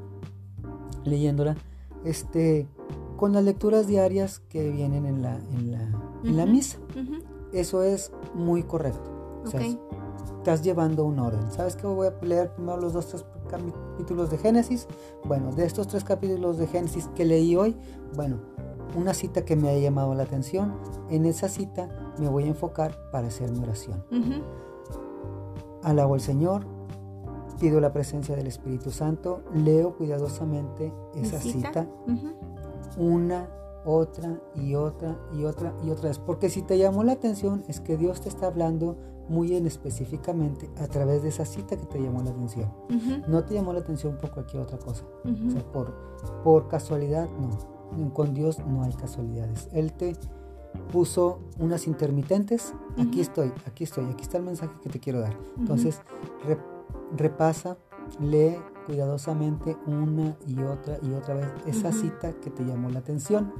leyéndola, 1.04 1.56
este, 2.04 2.68
con 3.16 3.32
las 3.32 3.44
lecturas 3.44 3.86
diarias 3.86 4.40
que 4.48 4.70
vienen 4.70 5.06
en 5.06 5.22
la, 5.22 5.36
en 5.36 5.72
la, 5.72 6.20
en 6.24 6.36
la 6.36 6.46
misa. 6.46 6.78
Eso 7.52 7.82
es 7.82 8.12
muy 8.34 8.64
correcto. 8.64 9.40
O 9.44 9.46
sea, 9.46 9.60
estás 10.38 10.62
llevando 10.62 11.04
un 11.04 11.18
orden. 11.18 11.50
¿Sabes 11.52 11.76
qué? 11.76 11.86
Voy 11.86 12.08
a 12.08 12.24
leer 12.24 12.52
primero 12.54 12.78
los 12.78 12.92
dos, 12.92 13.08
tres 13.08 13.24
capítulos 13.48 14.30
de 14.30 14.38
Génesis. 14.38 14.88
Bueno, 15.24 15.52
de 15.52 15.64
estos 15.64 15.86
tres 15.86 16.04
capítulos 16.04 16.58
de 16.58 16.66
Génesis 16.66 17.08
que 17.14 17.24
leí 17.24 17.54
hoy, 17.56 17.76
bueno, 18.14 18.40
una 18.96 19.14
cita 19.14 19.44
que 19.44 19.56
me 19.56 19.70
ha 19.70 19.78
llamado 19.78 20.14
la 20.14 20.22
atención, 20.24 20.74
en 21.10 21.26
esa 21.26 21.48
cita 21.48 21.88
me 22.18 22.28
voy 22.28 22.44
a 22.44 22.48
enfocar 22.48 23.10
para 23.10 23.28
hacer 23.28 23.50
mi 23.50 23.60
oración. 23.60 24.04
Alabo 25.82 26.14
al 26.14 26.20
Señor, 26.20 26.64
pido 27.60 27.80
la 27.80 27.92
presencia 27.92 28.36
del 28.36 28.46
Espíritu 28.46 28.90
Santo, 28.90 29.42
leo 29.52 29.96
cuidadosamente 29.96 30.92
esa 31.14 31.38
cita, 31.40 31.86
una, 32.96 33.48
otra 33.84 34.40
y 34.54 34.74
otra 34.74 35.18
y 35.32 35.44
otra 35.44 35.74
y 35.84 35.90
otra 35.90 36.08
vez. 36.08 36.18
Porque 36.18 36.48
si 36.48 36.62
te 36.62 36.78
llamó 36.78 37.04
la 37.04 37.12
atención 37.12 37.64
es 37.68 37.80
que 37.80 37.96
Dios 37.96 38.20
te 38.22 38.28
está 38.28 38.46
hablando 38.46 38.96
muy 39.28 39.56
en 39.56 39.66
específicamente 39.66 40.70
a 40.78 40.86
través 40.86 41.22
de 41.22 41.30
esa 41.30 41.44
cita 41.44 41.76
que 41.76 41.86
te 41.86 42.00
llamó 42.00 42.22
la 42.22 42.30
atención. 42.30 42.72
No 43.28 43.44
te 43.44 43.54
llamó 43.54 43.72
la 43.72 43.80
atención 43.80 44.16
por 44.18 44.30
cualquier 44.30 44.62
otra 44.62 44.78
cosa. 44.78 45.04
O 45.24 45.50
sea, 45.50 45.62
por, 45.72 45.94
por 46.42 46.68
casualidad, 46.68 47.28
no. 47.40 47.73
Con 48.12 48.34
Dios 48.34 48.58
no 48.66 48.82
hay 48.82 48.92
casualidades. 48.92 49.68
Él 49.72 49.92
te 49.92 50.16
puso 50.92 51.40
unas 51.58 51.86
intermitentes. 51.86 52.74
Aquí 52.98 53.20
estoy, 53.20 53.52
aquí 53.66 53.84
estoy, 53.84 54.06
aquí 54.06 54.22
está 54.22 54.38
el 54.38 54.44
mensaje 54.44 54.72
que 54.82 54.88
te 54.88 55.00
quiero 55.00 55.20
dar. 55.20 55.36
Entonces, 55.58 56.00
repasa, 57.16 57.76
lee 58.20 58.56
cuidadosamente 58.86 59.76
una 59.86 60.36
y 60.46 60.60
otra 60.60 60.98
y 61.02 61.12
otra 61.12 61.34
vez 61.34 61.48
esa 61.66 61.92
cita 61.92 62.32
que 62.32 62.50
te 62.50 62.64
llamó 62.64 62.90
la 62.90 62.98
atención. 62.98 63.52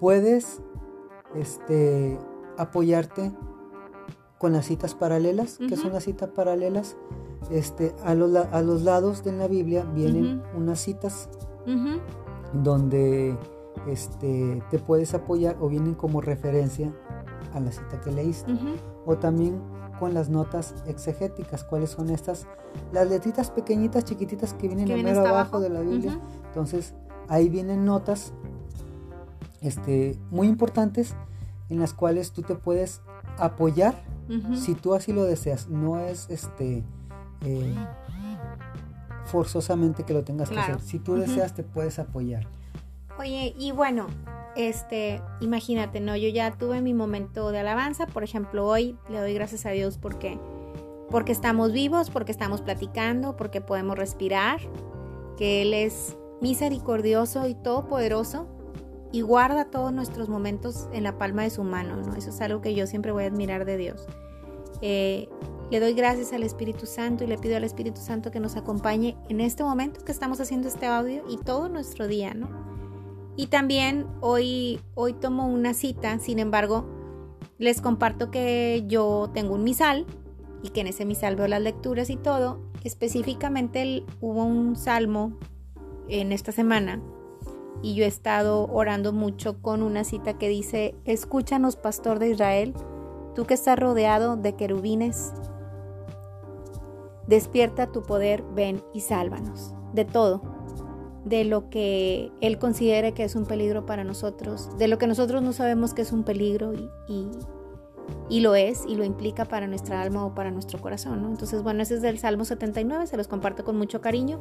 Puedes 0.00 0.60
este, 1.34 2.18
apoyarte 2.56 3.32
con 4.38 4.52
las 4.52 4.66
citas 4.66 4.94
paralelas. 4.94 5.58
que 5.58 5.76
son 5.76 5.92
las 5.92 6.04
citas 6.04 6.30
paralelas? 6.30 6.96
Este, 7.50 7.94
a, 8.04 8.14
los, 8.14 8.34
a 8.34 8.62
los 8.62 8.82
lados 8.82 9.22
de 9.22 9.32
la 9.32 9.46
Biblia 9.46 9.84
vienen 9.84 10.42
unas 10.56 10.80
citas 10.80 11.28
donde 12.52 13.36
este, 13.88 14.62
te 14.70 14.78
puedes 14.78 15.14
apoyar 15.14 15.56
o 15.60 15.68
vienen 15.68 15.94
como 15.94 16.20
referencia 16.20 16.92
a 17.54 17.60
la 17.60 17.72
cita 17.72 18.00
que 18.00 18.10
leíste. 18.10 18.52
O 19.04 19.16
también 19.16 19.60
con 19.98 20.14
las 20.14 20.28
notas 20.28 20.74
exegéticas. 20.86 21.64
¿Cuáles 21.64 21.90
son 21.90 22.10
estas? 22.10 22.46
Las 22.92 23.08
letritas 23.08 23.50
pequeñitas, 23.50 24.04
chiquititas 24.04 24.52
que 24.54 24.68
vienen 24.68 24.90
en 24.90 25.04
mero 25.04 25.26
abajo, 25.26 25.60
de 25.60 25.70
la 25.70 25.80
Biblia. 25.80 26.20
Entonces, 26.46 26.94
ahí 27.28 27.48
vienen 27.48 27.84
notas 27.84 28.32
este, 29.60 30.18
muy 30.30 30.48
importantes 30.48 31.14
en 31.68 31.80
las 31.80 31.94
cuales 31.94 32.32
tú 32.32 32.42
te 32.42 32.54
puedes 32.54 33.00
apoyar 33.38 33.94
si 34.54 34.74
tú 34.74 34.94
así 34.94 35.12
lo 35.12 35.24
deseas. 35.24 35.68
No 35.68 36.00
es 36.00 36.28
este 36.30 36.84
eh, 37.42 37.74
forzosamente 39.26 40.04
que 40.04 40.14
lo 40.14 40.24
tengas 40.24 40.50
que 40.50 40.58
hacer. 40.58 40.80
Si 40.80 40.98
tú 40.98 41.14
deseas, 41.14 41.54
te 41.54 41.62
puedes 41.62 41.98
apoyar. 41.98 42.46
Oye, 43.18 43.54
y 43.58 43.72
bueno, 43.72 44.06
este, 44.56 45.22
imagínate, 45.40 46.00
¿no? 46.00 46.16
Yo 46.16 46.28
ya 46.28 46.52
tuve 46.52 46.80
mi 46.80 46.94
momento 46.94 47.50
de 47.50 47.60
alabanza, 47.60 48.06
por 48.06 48.24
ejemplo, 48.24 48.66
hoy 48.66 48.96
le 49.08 49.20
doy 49.20 49.34
gracias 49.34 49.66
a 49.66 49.70
Dios 49.70 49.98
porque 49.98 50.38
porque 51.10 51.32
estamos 51.32 51.72
vivos, 51.72 52.10
porque 52.10 52.32
estamos 52.32 52.62
platicando, 52.62 53.36
porque 53.36 53.60
podemos 53.60 53.96
respirar, 53.96 54.60
que 55.36 55.62
Él 55.62 55.74
es 55.74 56.16
misericordioso 56.40 57.46
y 57.46 57.54
todopoderoso 57.54 58.48
y 59.12 59.20
guarda 59.20 59.66
todos 59.66 59.92
nuestros 59.92 60.28
momentos 60.28 60.88
en 60.92 61.04
la 61.04 61.16
palma 61.16 61.42
de 61.42 61.50
su 61.50 61.62
mano, 61.62 61.96
¿no? 61.96 62.14
Eso 62.16 62.30
es 62.30 62.40
algo 62.40 62.60
que 62.60 62.74
yo 62.74 62.86
siempre 62.86 63.12
voy 63.12 63.24
a 63.24 63.28
admirar 63.28 63.64
de 63.64 63.76
Dios. 63.76 64.06
Eh, 64.82 65.28
le 65.70 65.80
doy 65.80 65.94
gracias 65.94 66.32
al 66.32 66.42
Espíritu 66.42 66.86
Santo 66.86 67.24
y 67.24 67.26
le 67.26 67.38
pido 67.38 67.56
al 67.56 67.64
Espíritu 67.64 68.00
Santo 68.00 68.30
que 68.30 68.40
nos 68.40 68.56
acompañe 68.56 69.16
en 69.28 69.40
este 69.40 69.64
momento 69.64 70.04
que 70.04 70.12
estamos 70.12 70.40
haciendo 70.40 70.68
este 70.68 70.86
audio 70.86 71.24
y 71.28 71.38
todo 71.38 71.68
nuestro 71.68 72.06
día, 72.06 72.34
¿no? 72.34 72.48
Y 73.36 73.48
también 73.48 74.06
hoy, 74.20 74.80
hoy 74.94 75.12
tomo 75.12 75.46
una 75.46 75.74
cita, 75.74 76.18
sin 76.18 76.38
embargo, 76.38 76.86
les 77.58 77.80
comparto 77.80 78.30
que 78.30 78.84
yo 78.86 79.30
tengo 79.34 79.54
un 79.54 79.64
misal 79.64 80.06
y 80.62 80.70
que 80.70 80.80
en 80.80 80.86
ese 80.86 81.04
misal 81.04 81.36
veo 81.36 81.48
las 81.48 81.60
lecturas 81.60 82.10
y 82.10 82.16
todo. 82.16 82.60
Específicamente 82.84 84.04
hubo 84.20 84.44
un 84.44 84.76
salmo 84.76 85.36
en 86.08 86.32
esta 86.32 86.52
semana 86.52 87.02
y 87.82 87.94
yo 87.94 88.04
he 88.04 88.08
estado 88.08 88.66
orando 88.72 89.12
mucho 89.12 89.60
con 89.60 89.82
una 89.82 90.04
cita 90.04 90.38
que 90.38 90.48
dice, 90.48 90.94
escúchanos 91.04 91.76
pastor 91.76 92.18
de 92.18 92.30
Israel, 92.30 92.72
tú 93.34 93.44
que 93.44 93.54
estás 93.54 93.78
rodeado 93.78 94.36
de 94.36 94.54
querubines, 94.54 95.32
despierta 97.26 97.92
tu 97.92 98.02
poder, 98.02 98.44
ven 98.54 98.82
y 98.92 99.00
sálvanos 99.00 99.74
de 99.92 100.04
todo 100.04 100.56
de 101.26 101.44
lo 101.44 101.68
que 101.70 102.32
Él 102.40 102.56
considere 102.58 103.12
que 103.12 103.24
es 103.24 103.34
un 103.34 103.46
peligro 103.46 103.84
para 103.84 104.04
nosotros, 104.04 104.70
de 104.78 104.86
lo 104.86 104.96
que 104.96 105.08
nosotros 105.08 105.42
no 105.42 105.52
sabemos 105.52 105.92
que 105.92 106.02
es 106.02 106.12
un 106.12 106.22
peligro 106.22 106.72
y, 106.72 106.88
y, 108.28 108.40
lo 108.40 108.54
es 108.54 108.84
y 108.86 108.94
lo 108.94 109.02
implica 109.02 109.44
para 109.44 109.66
nuestra 109.66 110.00
alma 110.00 110.24
o 110.24 110.36
para 110.36 110.52
nuestro 110.52 110.80
corazón. 110.80 111.24
Entonces, 111.24 111.64
bueno, 111.64 111.82
ese 111.82 111.96
es 111.96 112.02
del 112.02 112.20
Salmo 112.20 112.44
79, 112.44 113.08
se 113.08 113.16
los 113.16 113.26
comparto 113.26 113.64
con 113.64 113.76
mucho 113.76 114.00
cariño. 114.00 114.38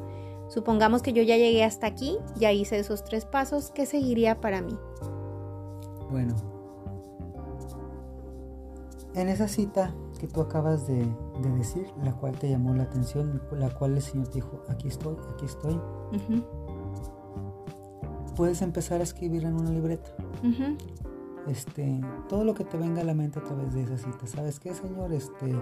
Supongamos 0.47 1.01
que 1.01 1.11
yo 1.11 1.23
ya 1.23 1.37
llegué 1.37 1.63
hasta 1.63 1.87
aquí, 1.87 2.19
ya 2.35 2.51
hice 2.51 2.77
esos 2.77 3.03
tres 3.03 3.25
pasos, 3.25 3.71
¿qué 3.73 3.87
seguiría 3.87 4.39
para 4.39 4.61
mí? 4.61 4.77
Bueno, 6.11 6.35
en 9.15 9.27
esa 9.27 9.47
cita 9.47 9.91
que 10.15 10.27
tú 10.27 10.41
acabas 10.41 10.87
de, 10.87 11.05
decir, 11.57 11.87
la 12.03 12.13
cual 12.13 12.37
te 12.37 12.49
llamó 12.49 12.73
la 12.73 12.83
atención, 12.83 13.41
la 13.51 13.69
cual 13.69 13.95
el 13.95 14.01
Señor 14.01 14.27
te 14.27 14.35
dijo, 14.35 14.63
aquí 14.69 14.87
estoy, 14.87 15.17
aquí 15.33 15.45
estoy 15.45 15.79
puedes 18.35 18.61
empezar 18.61 18.99
a 18.99 19.03
escribir 19.03 19.45
en 19.45 19.55
una 19.55 19.71
libreta. 19.71 20.11
Este, 21.47 22.01
todo 22.27 22.43
lo 22.43 22.53
que 22.53 22.65
te 22.65 22.77
venga 22.77 23.01
a 23.01 23.05
la 23.05 23.13
mente 23.13 23.39
a 23.39 23.43
través 23.43 23.73
de 23.73 23.83
esa 23.83 23.97
cita. 23.97 24.27
¿Sabes 24.27 24.59
qué, 24.59 24.73
Señor? 24.73 25.13
Este, 25.13 25.51
eh, 25.51 25.61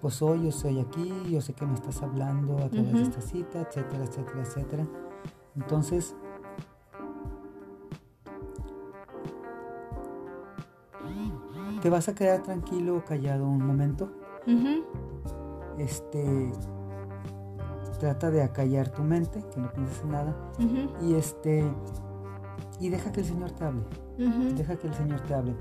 pues 0.00 0.22
hoy 0.22 0.42
yo 0.42 0.48
estoy 0.50 0.78
aquí, 0.78 1.12
yo 1.28 1.40
sé 1.40 1.52
que 1.52 1.66
me 1.66 1.74
estás 1.74 2.02
hablando 2.02 2.58
a 2.58 2.68
través 2.68 2.92
de 2.92 3.02
esta 3.02 3.20
cita, 3.20 3.62
etcétera, 3.62 4.04
etcétera, 4.04 4.42
etcétera. 4.42 4.86
Entonces, 5.56 6.14
te 11.80 11.90
vas 11.90 12.08
a 12.08 12.14
quedar 12.14 12.42
tranquilo, 12.42 13.04
callado 13.06 13.46
un 13.46 13.64
momento. 13.64 14.10
Este, 15.78 16.52
trata 17.98 18.30
de 18.30 18.42
acallar 18.42 18.90
tu 18.90 19.02
mente, 19.02 19.44
que 19.52 19.60
no 19.60 19.72
pienses 19.72 20.00
en 20.02 20.10
nada, 20.10 20.36
y 21.02 21.14
este 21.14 21.64
y 22.78 22.88
deja 22.90 23.10
que 23.12 23.20
el 23.20 23.26
Señor 23.26 23.52
te 23.52 23.64
hable. 23.64 23.82
Deja 24.56 24.76
que 24.76 24.86
el 24.86 24.94
Señor 24.94 25.20
te 25.22 25.34
hable. 25.34 25.54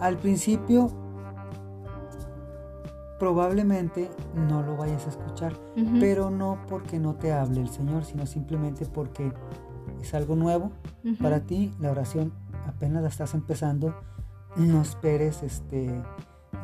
Al 0.00 0.18
principio 0.18 0.90
probablemente 3.18 4.10
no 4.34 4.62
lo 4.62 4.76
vayas 4.76 5.06
a 5.06 5.10
escuchar, 5.10 5.54
pero 5.98 6.30
no 6.30 6.58
porque 6.68 6.98
no 6.98 7.14
te 7.14 7.32
hable 7.32 7.60
el 7.60 7.68
Señor, 7.68 8.04
sino 8.04 8.26
simplemente 8.26 8.84
porque 8.86 9.32
es 10.02 10.14
algo 10.14 10.36
nuevo 10.36 10.70
para 11.20 11.40
ti, 11.40 11.72
la 11.80 11.90
oración 11.90 12.32
apenas 12.66 13.02
la 13.02 13.08
estás 13.08 13.34
empezando, 13.34 13.94
no 14.56 14.82
esperes 14.82 15.42
este 15.42 16.02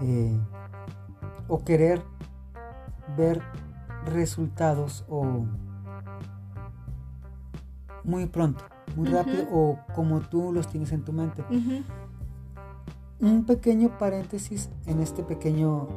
eh, 0.02 0.38
o 1.48 1.64
querer 1.64 2.02
ver 3.16 3.42
resultados 4.06 5.04
o 5.08 5.44
muy 8.04 8.26
pronto, 8.26 8.64
muy 8.96 9.08
rápido 9.08 9.46
o 9.52 9.78
como 9.94 10.20
tú 10.20 10.52
los 10.52 10.68
tienes 10.68 10.92
en 10.92 11.04
tu 11.04 11.12
mente. 11.12 11.44
Un 13.20 13.44
pequeño 13.44 13.98
paréntesis 13.98 14.70
en 14.86 15.00
este 15.00 15.22
pequeño 15.22 15.88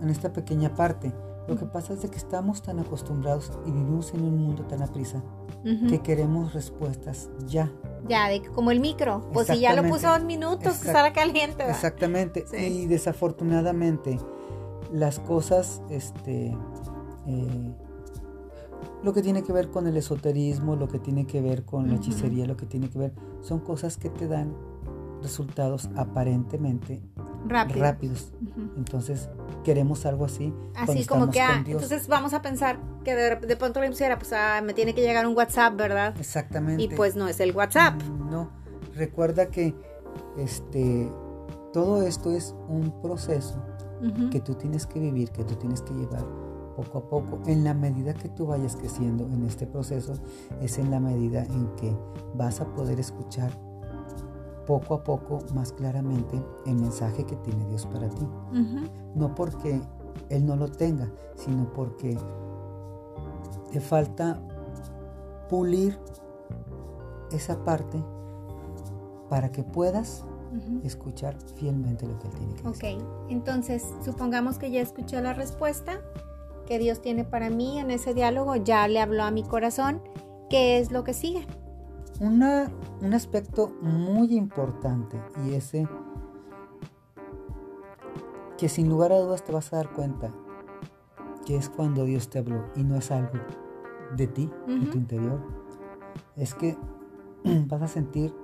en 0.00 0.08
esta 0.08 0.32
pequeña 0.32 0.74
parte. 0.74 1.12
Lo 1.50 1.56
que 1.56 1.66
pasa 1.66 1.94
es 1.94 2.02
de 2.02 2.08
que 2.08 2.16
estamos 2.16 2.62
tan 2.62 2.78
acostumbrados 2.78 3.50
y 3.66 3.72
vivimos 3.72 4.14
en 4.14 4.22
un 4.22 4.38
mundo 4.38 4.62
tan 4.66 4.82
aprisa 4.82 5.20
que 5.64 5.98
queremos 6.00 6.54
respuestas 6.54 7.28
ya. 7.46 7.72
Ya, 8.08 8.28
de 8.28 8.40
como 8.42 8.70
el 8.70 8.78
micro. 8.78 9.28
Pues 9.32 9.48
si 9.48 9.58
ya 9.58 9.74
lo 9.74 9.82
puso 9.88 10.08
dos 10.08 10.22
minutos, 10.22 10.78
que 10.78 10.86
estará 10.86 11.12
caliente. 11.12 11.68
Exactamente. 11.68 12.44
Y 12.56 12.86
desafortunadamente 12.86 14.18
las 14.92 15.18
cosas 15.18 15.82
este, 15.90 16.56
eh, 17.26 17.74
lo 19.02 19.12
que 19.12 19.22
tiene 19.22 19.42
que 19.42 19.52
ver 19.52 19.70
con 19.70 19.88
el 19.88 19.96
esoterismo, 19.96 20.76
lo 20.76 20.86
que 20.86 21.00
tiene 21.00 21.26
que 21.26 21.40
ver 21.40 21.64
con 21.64 21.88
la 21.88 21.96
hechicería, 21.96 22.46
lo 22.46 22.56
que 22.56 22.66
tiene 22.66 22.88
que 22.88 22.98
ver, 22.98 23.12
son 23.40 23.58
cosas 23.58 23.96
que 23.96 24.08
te 24.08 24.28
dan 24.28 24.54
resultados 25.20 25.90
aparentemente 25.96 27.02
rápidos. 27.46 28.32
Entonces, 28.76 29.28
queremos 29.64 30.06
algo 30.06 30.24
así. 30.24 30.52
Así 30.74 31.04
como 31.06 31.30
que, 31.30 31.40
ah, 31.40 31.62
entonces 31.66 32.08
vamos 32.08 32.34
a 32.34 32.42
pensar 32.42 32.78
que 33.04 33.14
de, 33.14 33.36
de 33.36 33.56
pronto 33.56 33.80
le 33.80 33.88
pusiera, 33.88 34.18
pues 34.18 34.32
ah, 34.32 34.60
me 34.62 34.74
tiene 34.74 34.94
que 34.94 35.00
llegar 35.00 35.26
un 35.26 35.36
WhatsApp, 35.36 35.76
¿verdad? 35.76 36.14
Exactamente. 36.18 36.82
Y 36.82 36.88
pues 36.88 37.16
no 37.16 37.28
es 37.28 37.40
el 37.40 37.54
WhatsApp. 37.54 38.02
Mm, 38.02 38.30
no, 38.30 38.50
recuerda 38.94 39.46
que 39.46 39.74
este, 40.38 41.10
todo 41.72 42.02
esto 42.02 42.30
es 42.30 42.54
un 42.68 43.00
proceso 43.00 43.62
que 44.30 44.40
tú 44.40 44.54
tienes 44.54 44.86
que 44.86 44.98
vivir, 44.98 45.30
que 45.30 45.44
tú 45.44 45.56
tienes 45.56 45.82
que 45.82 45.92
llevar 45.92 46.24
poco 46.74 46.98
a 46.98 47.08
poco. 47.08 47.42
En 47.46 47.64
la 47.64 47.74
medida 47.74 48.14
que 48.14 48.30
tú 48.30 48.46
vayas 48.46 48.74
creciendo 48.76 49.26
en 49.26 49.44
este 49.44 49.66
proceso, 49.66 50.14
es 50.62 50.78
en 50.78 50.90
la 50.90 51.00
medida 51.00 51.44
en 51.44 51.68
que 51.76 51.94
vas 52.34 52.62
a 52.62 52.66
poder 52.72 52.98
escuchar 52.98 53.50
poco 54.78 54.94
a 54.94 55.04
poco 55.04 55.38
más 55.54 55.72
claramente 55.72 56.40
el 56.66 56.76
mensaje 56.76 57.24
que 57.24 57.36
tiene 57.36 57.66
Dios 57.66 57.86
para 57.86 58.08
ti. 58.08 58.26
No 59.14 59.34
porque 59.34 59.80
Él 60.28 60.46
no 60.46 60.56
lo 60.56 60.68
tenga, 60.68 61.10
sino 61.34 61.72
porque 61.72 62.16
te 63.72 63.80
falta 63.80 64.40
pulir 65.48 65.98
esa 67.32 67.64
parte 67.64 68.02
para 69.28 69.50
que 69.50 69.62
puedas 69.62 70.24
escuchar 70.82 71.36
fielmente 71.56 72.06
lo 72.06 72.18
que 72.18 72.26
Él 72.26 72.34
tiene 72.34 72.54
que 72.54 72.62
decir. 72.68 72.98
Ok, 72.98 73.30
entonces 73.30 73.84
supongamos 74.04 74.58
que 74.58 74.70
ya 74.70 74.80
escuché 74.80 75.20
la 75.20 75.32
respuesta 75.32 76.00
que 76.66 76.78
Dios 76.78 77.00
tiene 77.00 77.24
para 77.24 77.50
mí 77.50 77.78
en 77.78 77.90
ese 77.90 78.14
diálogo, 78.14 78.56
ya 78.56 78.86
le 78.86 79.00
habló 79.00 79.24
a 79.24 79.30
mi 79.30 79.42
corazón, 79.42 80.02
¿qué 80.48 80.78
es 80.78 80.92
lo 80.92 81.02
que 81.04 81.14
sigue? 81.14 81.46
Una, 82.20 82.70
un 83.00 83.14
aspecto 83.14 83.72
muy 83.80 84.36
importante 84.36 85.18
y 85.44 85.54
ese 85.54 85.88
que 88.58 88.68
sin 88.68 88.90
lugar 88.90 89.10
a 89.10 89.18
dudas 89.18 89.42
te 89.42 89.52
vas 89.52 89.72
a 89.72 89.76
dar 89.76 89.90
cuenta 89.90 90.30
que 91.46 91.56
es 91.56 91.70
cuando 91.70 92.04
Dios 92.04 92.28
te 92.28 92.38
habló 92.38 92.66
y 92.76 92.84
no 92.84 92.96
es 92.96 93.10
algo 93.10 93.38
de 94.14 94.26
ti, 94.26 94.50
de 94.66 94.86
tu 94.86 94.98
interior, 94.98 95.40
es 96.36 96.54
que 96.54 96.76
vas 97.68 97.80
a 97.80 97.88
sentir 97.88 98.34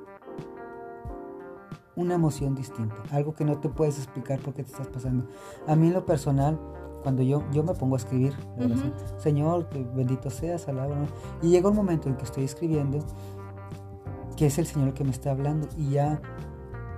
una 1.96 2.14
emoción 2.14 2.54
distinta, 2.54 2.96
algo 3.10 3.34
que 3.34 3.44
no 3.44 3.58
te 3.58 3.68
puedes 3.68 3.98
explicar 3.98 4.38
por 4.40 4.54
qué 4.54 4.62
te 4.62 4.70
estás 4.70 4.88
pasando. 4.88 5.26
A 5.66 5.76
mí 5.76 5.88
en 5.88 5.94
lo 5.94 6.04
personal, 6.04 6.58
cuando 7.02 7.22
yo, 7.22 7.42
yo 7.52 7.62
me 7.62 7.74
pongo 7.74 7.96
a 7.96 7.98
escribir, 7.98 8.34
Señor, 9.18 9.68
bendito 9.94 10.30
seas, 10.30 10.68
alaba. 10.68 10.96
Y 11.42 11.50
llega 11.50 11.68
un 11.68 11.76
momento 11.76 12.08
en 12.08 12.16
que 12.16 12.24
estoy 12.24 12.44
escribiendo, 12.44 12.98
que 14.36 14.46
es 14.46 14.58
el 14.58 14.66
Señor 14.66 14.88
el 14.88 14.94
que 14.94 15.04
me 15.04 15.10
está 15.10 15.30
hablando, 15.30 15.68
y 15.76 15.90
ya 15.90 16.20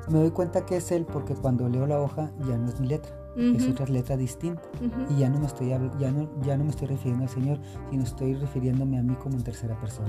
me 0.09 0.19
doy 0.19 0.31
cuenta 0.31 0.67
que 0.67 0.77
es 0.77 0.91
Él, 0.93 1.07
porque 1.07 1.35
cuando 1.35 1.69
leo 1.69 1.87
la 1.87 2.01
hoja 2.01 2.31
ya 2.47 2.57
no 2.57 2.69
es 2.69 2.81
mi 2.81 2.89
letra 2.89 3.19
es 3.39 3.69
otra 3.69 3.87
letra 3.87 4.17
distinta. 4.17 4.63
Y 5.11 5.21
ya 5.21 5.29
no, 5.29 5.39
me 5.39 5.47
estoy, 5.47 5.69
ya, 5.69 5.79
no, 5.79 6.29
ya 6.43 6.57
no 6.57 6.65
me 6.65 6.71
estoy 6.71 6.89
refiriendo 6.89 7.25
al 7.25 7.31
Señor, 7.31 7.61
sino 7.91 8.03
estoy 8.03 8.35
refiriéndome 8.35 8.99
a 8.99 9.03
mí 9.03 9.15
como 9.15 9.37
en 9.37 9.45
tercera 9.45 9.79
persona. 9.79 10.09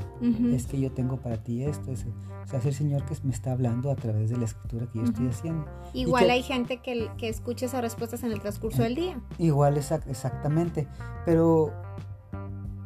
Es 0.51 0.65
que 0.65 0.79
yo 0.79 0.91
tengo 0.91 1.17
para 1.17 1.37
ti 1.37 1.63
esto. 1.63 1.91
Es, 1.91 2.05
o 2.05 2.47
sea, 2.47 2.59
es 2.59 2.65
el 2.65 2.73
Señor 2.73 3.05
que 3.05 3.15
me 3.23 3.31
está 3.31 3.51
hablando 3.51 3.91
a 3.91 3.95
través 3.95 4.29
de 4.29 4.37
la 4.37 4.45
escritura 4.45 4.87
que 4.91 4.99
yo 4.99 5.05
estoy 5.05 5.27
haciendo. 5.27 5.65
Igual 5.93 6.29
hay 6.29 6.41
gente 6.41 6.77
que, 6.77 7.09
que 7.17 7.29
escucha 7.29 7.67
esas 7.67 7.81
respuestas 7.81 8.23
en 8.23 8.31
el 8.31 8.39
transcurso 8.39 8.81
del 8.81 8.95
día. 8.95 9.21
Igual, 9.37 9.77
exactamente. 9.77 10.87
Pero, 11.25 11.73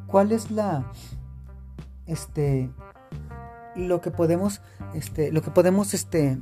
¿cuál 0.07 0.31
es 0.31 0.51
la... 0.51 0.91
Este, 2.05 2.69
lo 3.75 4.01
que 4.01 4.11
podemos, 4.11 4.61
este, 4.93 5.31
lo 5.31 5.41
que 5.41 5.51
podemos, 5.51 5.93
este, 5.93 6.39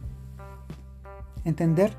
entender 1.43 1.97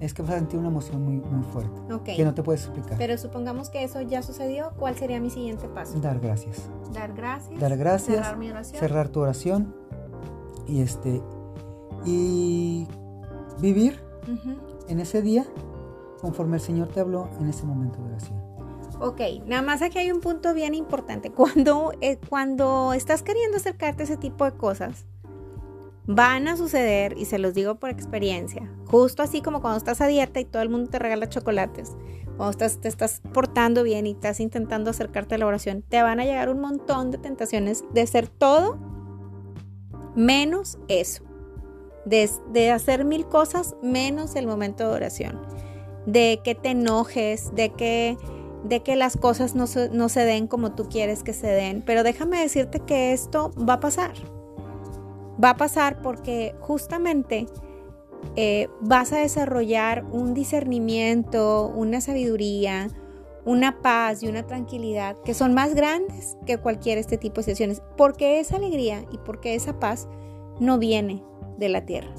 es 0.00 0.14
que 0.14 0.22
vas 0.22 0.32
a 0.32 0.38
sentir 0.38 0.58
una 0.58 0.68
emoción 0.68 1.02
muy, 1.02 1.16
muy 1.16 1.42
fuerte 1.44 1.80
que 2.04 2.24
no 2.24 2.34
te 2.34 2.42
puedes 2.42 2.64
explicar. 2.64 2.96
Pero 2.98 3.18
supongamos 3.18 3.70
que 3.70 3.82
eso 3.82 4.00
ya 4.00 4.22
sucedió, 4.22 4.72
¿cuál 4.78 4.96
sería 4.96 5.20
mi 5.20 5.30
siguiente 5.30 5.68
paso? 5.68 5.98
Dar 6.00 6.20
gracias. 6.20 6.68
Dar 6.92 7.12
gracias. 7.12 7.58
Dar 7.60 7.76
gracias. 7.76 8.16
Cerrar 8.18 8.36
mi 8.38 8.50
oración. 8.50 8.80
Cerrar 8.80 9.08
tu 9.08 9.20
oración 9.20 9.74
y 10.66 10.80
este 10.80 11.22
y 12.04 12.86
vivir 13.60 14.00
en 14.88 15.00
ese 15.00 15.22
día 15.22 15.46
conforme 16.20 16.56
el 16.56 16.62
Señor 16.62 16.88
te 16.88 17.00
habló 17.00 17.28
en 17.40 17.48
ese 17.48 17.64
momento 17.64 17.98
de 17.98 18.10
oración. 18.10 18.43
Ok, 19.04 19.20
nada 19.44 19.60
más 19.60 19.82
aquí 19.82 19.98
hay 19.98 20.10
un 20.10 20.20
punto 20.20 20.54
bien 20.54 20.74
importante. 20.74 21.30
Cuando, 21.32 21.92
eh, 22.00 22.18
cuando 22.26 22.94
estás 22.94 23.22
queriendo 23.22 23.58
acercarte 23.58 24.02
a 24.02 24.04
ese 24.04 24.16
tipo 24.16 24.46
de 24.46 24.52
cosas, 24.52 25.04
van 26.06 26.48
a 26.48 26.56
suceder, 26.56 27.14
y 27.18 27.26
se 27.26 27.38
los 27.38 27.52
digo 27.52 27.74
por 27.74 27.90
experiencia, 27.90 28.70
justo 28.86 29.22
así 29.22 29.42
como 29.42 29.60
cuando 29.60 29.76
estás 29.76 30.00
a 30.00 30.10
y 30.10 30.44
todo 30.46 30.62
el 30.62 30.70
mundo 30.70 30.90
te 30.90 30.98
regala 30.98 31.28
chocolates, 31.28 31.96
cuando 32.36 32.50
estás, 32.50 32.80
te 32.80 32.88
estás 32.88 33.20
portando 33.32 33.82
bien 33.82 34.06
y 34.06 34.12
estás 34.12 34.40
intentando 34.40 34.90
acercarte 34.90 35.34
a 35.34 35.38
la 35.38 35.46
oración, 35.46 35.82
te 35.82 36.02
van 36.02 36.18
a 36.18 36.24
llegar 36.24 36.48
un 36.48 36.60
montón 36.60 37.10
de 37.10 37.18
tentaciones 37.18 37.84
de 37.92 38.06
ser 38.06 38.28
todo 38.28 38.78
menos 40.14 40.78
eso, 40.88 41.24
de, 42.06 42.70
hacer 42.70 43.04
mil 43.04 43.26
cosas 43.26 43.76
menos 43.82 44.34
el 44.34 44.46
momento 44.46 44.88
de 44.88 44.94
oración, 44.94 45.42
de 46.06 46.40
que 46.42 46.54
te 46.54 46.70
enojes, 46.70 47.54
de 47.54 47.70
que 47.70 48.16
de 48.64 48.80
que 48.80 48.96
las 48.96 49.16
cosas 49.16 49.54
no 49.54 49.66
se, 49.66 49.90
no 49.90 50.08
se 50.08 50.24
den 50.24 50.46
como 50.46 50.72
tú 50.72 50.88
quieres 50.88 51.22
que 51.22 51.32
se 51.32 51.46
den. 51.46 51.82
Pero 51.82 52.02
déjame 52.02 52.40
decirte 52.40 52.80
que 52.80 53.12
esto 53.12 53.52
va 53.56 53.74
a 53.74 53.80
pasar. 53.80 54.12
Va 55.42 55.50
a 55.50 55.56
pasar 55.56 56.02
porque 56.02 56.54
justamente 56.60 57.46
eh, 58.36 58.68
vas 58.80 59.12
a 59.12 59.18
desarrollar 59.18 60.04
un 60.10 60.34
discernimiento, 60.34 61.72
una 61.74 62.00
sabiduría, 62.00 62.88
una 63.44 63.82
paz 63.82 64.22
y 64.22 64.28
una 64.28 64.46
tranquilidad 64.46 65.16
que 65.24 65.34
son 65.34 65.54
más 65.54 65.74
grandes 65.74 66.36
que 66.46 66.58
cualquier 66.58 66.98
este 66.98 67.18
tipo 67.18 67.36
de 67.36 67.42
situaciones, 67.44 67.82
porque 67.96 68.40
esa 68.40 68.56
alegría 68.56 69.04
y 69.12 69.18
porque 69.18 69.54
esa 69.54 69.78
paz 69.78 70.08
no 70.60 70.78
viene 70.78 71.22
de 71.58 71.68
la 71.68 71.84
tierra, 71.84 72.12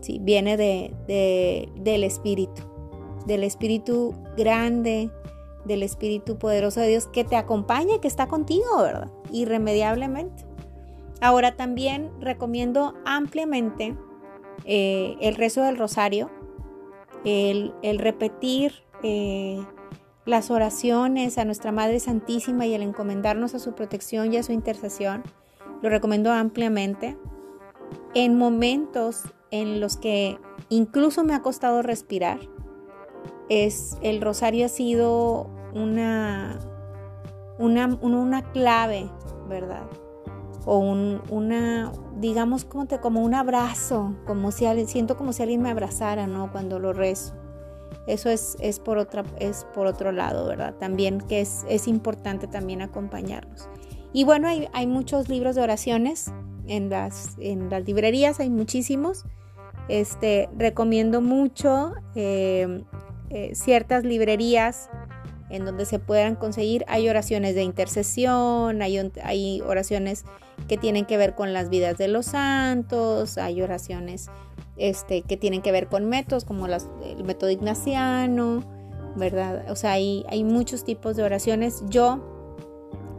¿sí? 0.00 0.20
viene 0.22 0.56
de, 0.56 1.68
del 1.76 2.04
Espíritu, 2.04 2.62
del 3.26 3.44
Espíritu 3.44 4.14
grande, 4.36 5.10
del 5.66 5.82
Espíritu 5.82 6.38
poderoso 6.38 6.80
de 6.80 6.88
Dios 6.88 7.06
que 7.06 7.24
te 7.24 7.36
acompaña, 7.36 8.00
que 8.00 8.08
está 8.08 8.28
contigo, 8.28 8.82
¿verdad? 8.82 9.10
Irremediablemente. 9.32 10.44
Ahora 11.20 11.56
también 11.56 12.10
recomiendo 12.20 12.94
ampliamente 13.04 13.96
eh, 14.64 15.16
el 15.20 15.34
rezo 15.34 15.62
del 15.62 15.78
rosario, 15.78 16.30
el, 17.24 17.72
repetir 17.98 18.84
eh, 19.02 19.64
las 20.24 20.50
oraciones 20.50 21.38
a 21.38 21.44
nuestra 21.44 21.72
Madre 21.72 22.00
Santísima 22.00 22.66
y 22.66 22.74
el 22.74 22.82
encomendarnos 22.82 23.54
a 23.54 23.58
su 23.58 23.74
protección 23.74 24.32
y 24.32 24.36
a 24.36 24.42
su 24.42 24.52
intercesión. 24.52 25.22
Lo 25.82 25.88
recomiendo 25.88 26.32
ampliamente. 26.32 27.16
En 28.14 28.36
momentos 28.36 29.22
en 29.50 29.80
los 29.80 29.96
que 29.96 30.38
incluso 30.68 31.22
me 31.22 31.34
ha 31.34 31.42
costado 31.42 31.82
respirar, 31.82 32.40
es, 33.48 33.96
el 34.02 34.20
rosario 34.20 34.66
ha 34.66 34.68
sido 34.68 35.48
una, 35.76 36.58
una, 37.58 37.86
una 38.02 38.42
clave, 38.52 39.10
¿verdad? 39.48 39.86
o 40.66 40.78
un, 40.78 41.22
una, 41.30 41.92
digamos 42.16 42.64
como, 42.64 42.86
te, 42.86 42.98
como 42.98 43.22
un 43.22 43.34
abrazo, 43.34 44.14
como 44.26 44.50
si 44.50 44.66
siento 44.86 45.16
como 45.16 45.32
si 45.32 45.42
alguien 45.42 45.62
me 45.62 45.70
abrazara, 45.70 46.26
¿no? 46.26 46.50
Cuando 46.50 46.78
lo 46.78 46.92
rezo. 46.92 47.34
Eso 48.08 48.28
es, 48.28 48.56
es, 48.60 48.80
por, 48.80 48.98
otra, 48.98 49.24
es 49.38 49.64
por 49.74 49.86
otro 49.86 50.12
lado, 50.12 50.46
¿verdad? 50.46 50.74
También 50.74 51.20
que 51.20 51.40
es, 51.40 51.64
es 51.68 51.86
importante 51.86 52.48
también 52.48 52.82
acompañarnos. 52.82 53.68
Y 54.12 54.24
bueno, 54.24 54.48
hay, 54.48 54.68
hay, 54.72 54.88
muchos 54.88 55.28
libros 55.28 55.54
de 55.54 55.62
oraciones 55.62 56.32
en 56.66 56.90
las, 56.90 57.36
en 57.38 57.70
las 57.70 57.84
librerías, 57.84 58.40
hay 58.40 58.50
muchísimos. 58.50 59.24
Este, 59.88 60.48
recomiendo 60.56 61.20
mucho 61.20 61.94
eh, 62.16 62.82
eh, 63.30 63.54
ciertas 63.54 64.02
librerías 64.02 64.90
en 65.50 65.64
donde 65.64 65.84
se 65.84 65.98
puedan 65.98 66.36
conseguir. 66.36 66.84
Hay 66.88 67.08
oraciones 67.08 67.54
de 67.54 67.62
intercesión, 67.62 68.82
hay, 68.82 69.12
hay 69.22 69.60
oraciones 69.62 70.24
que 70.68 70.76
tienen 70.76 71.04
que 71.04 71.16
ver 71.16 71.34
con 71.34 71.52
las 71.52 71.68
vidas 71.68 71.98
de 71.98 72.08
los 72.08 72.26
santos, 72.26 73.38
hay 73.38 73.62
oraciones 73.62 74.30
este, 74.76 75.22
que 75.22 75.36
tienen 75.36 75.62
que 75.62 75.72
ver 75.72 75.88
con 75.88 76.06
métodos 76.06 76.44
como 76.44 76.66
el 76.66 77.24
método 77.24 77.50
ignaciano, 77.50 78.62
¿verdad? 79.16 79.70
O 79.70 79.76
sea, 79.76 79.92
hay, 79.92 80.24
hay 80.28 80.44
muchos 80.44 80.84
tipos 80.84 81.16
de 81.16 81.22
oraciones. 81.22 81.82
Yo 81.88 82.20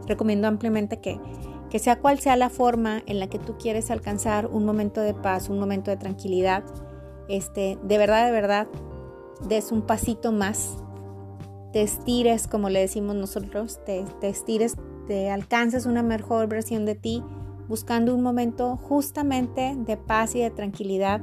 recomiendo 0.06 0.48
ampliamente 0.48 1.00
que, 1.00 1.20
que 1.70 1.78
sea 1.78 1.98
cual 1.98 2.18
sea 2.18 2.36
la 2.36 2.50
forma 2.50 3.02
en 3.06 3.20
la 3.20 3.28
que 3.28 3.38
tú 3.38 3.56
quieres 3.58 3.90
alcanzar 3.90 4.46
un 4.46 4.64
momento 4.64 5.00
de 5.00 5.14
paz, 5.14 5.48
un 5.48 5.58
momento 5.58 5.90
de 5.90 5.96
tranquilidad, 5.96 6.64
este, 7.28 7.78
de 7.82 7.98
verdad, 7.98 8.26
de 8.26 8.32
verdad, 8.32 8.68
des 9.46 9.70
un 9.70 9.82
pasito 9.82 10.32
más, 10.32 10.78
te 11.78 11.84
estires, 11.84 12.48
como 12.48 12.70
le 12.70 12.80
decimos 12.80 13.14
nosotros, 13.14 13.78
te, 13.86 14.04
te 14.20 14.28
estires 14.28 14.74
te 15.06 15.30
alcances 15.30 15.86
una 15.86 16.02
mejor 16.02 16.48
versión 16.48 16.84
de 16.84 16.96
ti, 16.96 17.22
buscando 17.68 18.16
un 18.16 18.20
momento 18.20 18.76
justamente 18.76 19.76
de 19.76 19.96
paz 19.96 20.34
y 20.34 20.40
de 20.40 20.50
tranquilidad 20.50 21.20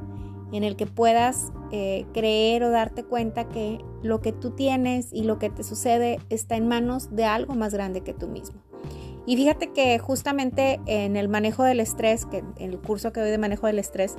en 0.53 0.63
el 0.63 0.77
que 0.77 0.85
puedas 0.85 1.51
eh, 1.73 2.05
creer 2.13 2.63
o 2.63 2.69
darte 2.69 3.03
cuenta 3.03 3.49
que 3.49 3.83
lo 4.01 4.21
que 4.21 4.31
tú 4.31 4.51
tienes 4.51 5.11
y 5.11 5.23
lo 5.23 5.39
que 5.39 5.49
te 5.49 5.61
sucede 5.61 6.21
está 6.29 6.55
en 6.55 6.69
manos 6.69 7.13
de 7.13 7.25
algo 7.25 7.53
más 7.53 7.73
grande 7.73 7.99
que 7.99 8.13
tú 8.13 8.29
mismo. 8.29 8.61
Y 9.25 9.35
fíjate 9.35 9.73
que 9.73 9.99
justamente 9.99 10.79
en 10.85 11.17
el 11.17 11.27
manejo 11.27 11.63
del 11.63 11.81
estrés, 11.81 12.25
que 12.25 12.37
en 12.37 12.71
el 12.71 12.79
curso 12.79 13.11
que 13.11 13.19
doy 13.19 13.29
de 13.29 13.37
manejo 13.37 13.67
del 13.67 13.79
estrés, 13.79 14.15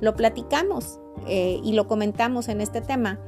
lo 0.00 0.16
platicamos 0.16 0.98
eh, 1.28 1.60
y 1.62 1.74
lo 1.74 1.86
comentamos 1.86 2.48
en 2.48 2.60
este 2.60 2.80
tema, 2.80 3.20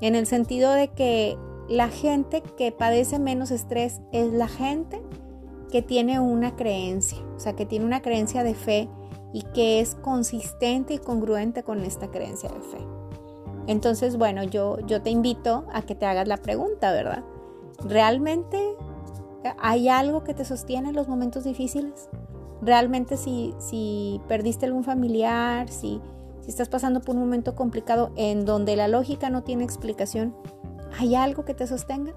en 0.00 0.14
el 0.14 0.26
sentido 0.26 0.72
de 0.72 0.88
que 0.88 1.36
la 1.68 1.88
gente 1.88 2.42
que 2.56 2.72
padece 2.72 3.18
menos 3.18 3.50
estrés 3.50 4.00
es 4.12 4.32
la 4.32 4.48
gente 4.48 5.02
que 5.70 5.82
tiene 5.82 6.20
una 6.20 6.54
creencia, 6.56 7.18
o 7.36 7.40
sea, 7.40 7.54
que 7.54 7.66
tiene 7.66 7.84
una 7.84 8.02
creencia 8.02 8.44
de 8.44 8.54
fe 8.54 8.88
y 9.32 9.42
que 9.42 9.80
es 9.80 9.94
consistente 9.96 10.94
y 10.94 10.98
congruente 10.98 11.62
con 11.62 11.80
esta 11.80 12.08
creencia 12.08 12.48
de 12.48 12.60
fe. 12.60 12.78
Entonces, 13.66 14.16
bueno, 14.16 14.44
yo, 14.44 14.78
yo 14.86 15.02
te 15.02 15.10
invito 15.10 15.66
a 15.72 15.82
que 15.82 15.94
te 15.94 16.06
hagas 16.06 16.28
la 16.28 16.36
pregunta, 16.36 16.92
¿verdad? 16.92 17.24
¿Realmente 17.84 18.76
hay 19.58 19.88
algo 19.88 20.24
que 20.24 20.34
te 20.34 20.44
sostiene 20.44 20.90
en 20.90 20.94
los 20.94 21.08
momentos 21.08 21.44
difíciles? 21.44 22.08
¿Realmente 22.62 23.16
si, 23.16 23.54
si 23.58 24.20
perdiste 24.28 24.66
algún 24.66 24.84
familiar, 24.84 25.68
si, 25.68 26.00
si 26.40 26.50
estás 26.50 26.68
pasando 26.68 27.00
por 27.00 27.16
un 27.16 27.22
momento 27.22 27.54
complicado 27.56 28.12
en 28.16 28.44
donde 28.44 28.76
la 28.76 28.88
lógica 28.88 29.30
no 29.30 29.42
tiene 29.42 29.64
explicación, 29.64 30.34
¿hay 30.98 31.14
algo 31.14 31.44
que 31.44 31.54
te 31.54 31.66
sostenga? 31.66 32.12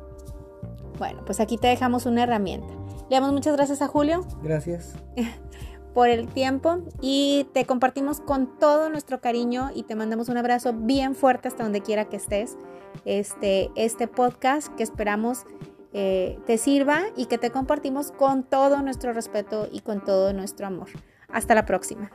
Bueno, 0.97 1.23
pues 1.25 1.39
aquí 1.39 1.57
te 1.57 1.67
dejamos 1.67 2.05
una 2.05 2.23
herramienta. 2.23 2.73
Le 3.09 3.15
damos 3.15 3.31
muchas 3.31 3.55
gracias 3.55 3.81
a 3.81 3.87
Julio. 3.87 4.25
Gracias. 4.43 4.95
por 5.93 6.07
el 6.07 6.27
tiempo 6.27 6.79
y 7.01 7.47
te 7.53 7.65
compartimos 7.65 8.21
con 8.21 8.57
todo 8.59 8.89
nuestro 8.89 9.21
cariño 9.21 9.71
y 9.73 9.83
te 9.83 9.95
mandamos 9.95 10.29
un 10.29 10.37
abrazo 10.37 10.73
bien 10.73 11.15
fuerte 11.15 11.47
hasta 11.47 11.63
donde 11.63 11.81
quiera 11.81 12.05
que 12.05 12.17
estés. 12.17 12.57
Este, 13.05 13.69
este 13.75 14.07
podcast 14.07 14.73
que 14.75 14.83
esperamos 14.83 15.45
eh, 15.93 16.39
te 16.45 16.57
sirva 16.57 17.01
y 17.15 17.25
que 17.25 17.37
te 17.37 17.51
compartimos 17.51 18.11
con 18.11 18.43
todo 18.43 18.81
nuestro 18.81 19.13
respeto 19.13 19.67
y 19.71 19.81
con 19.81 20.03
todo 20.03 20.33
nuestro 20.33 20.67
amor. 20.67 20.89
Hasta 21.31 21.55
la 21.55 21.65
próxima. 21.65 22.11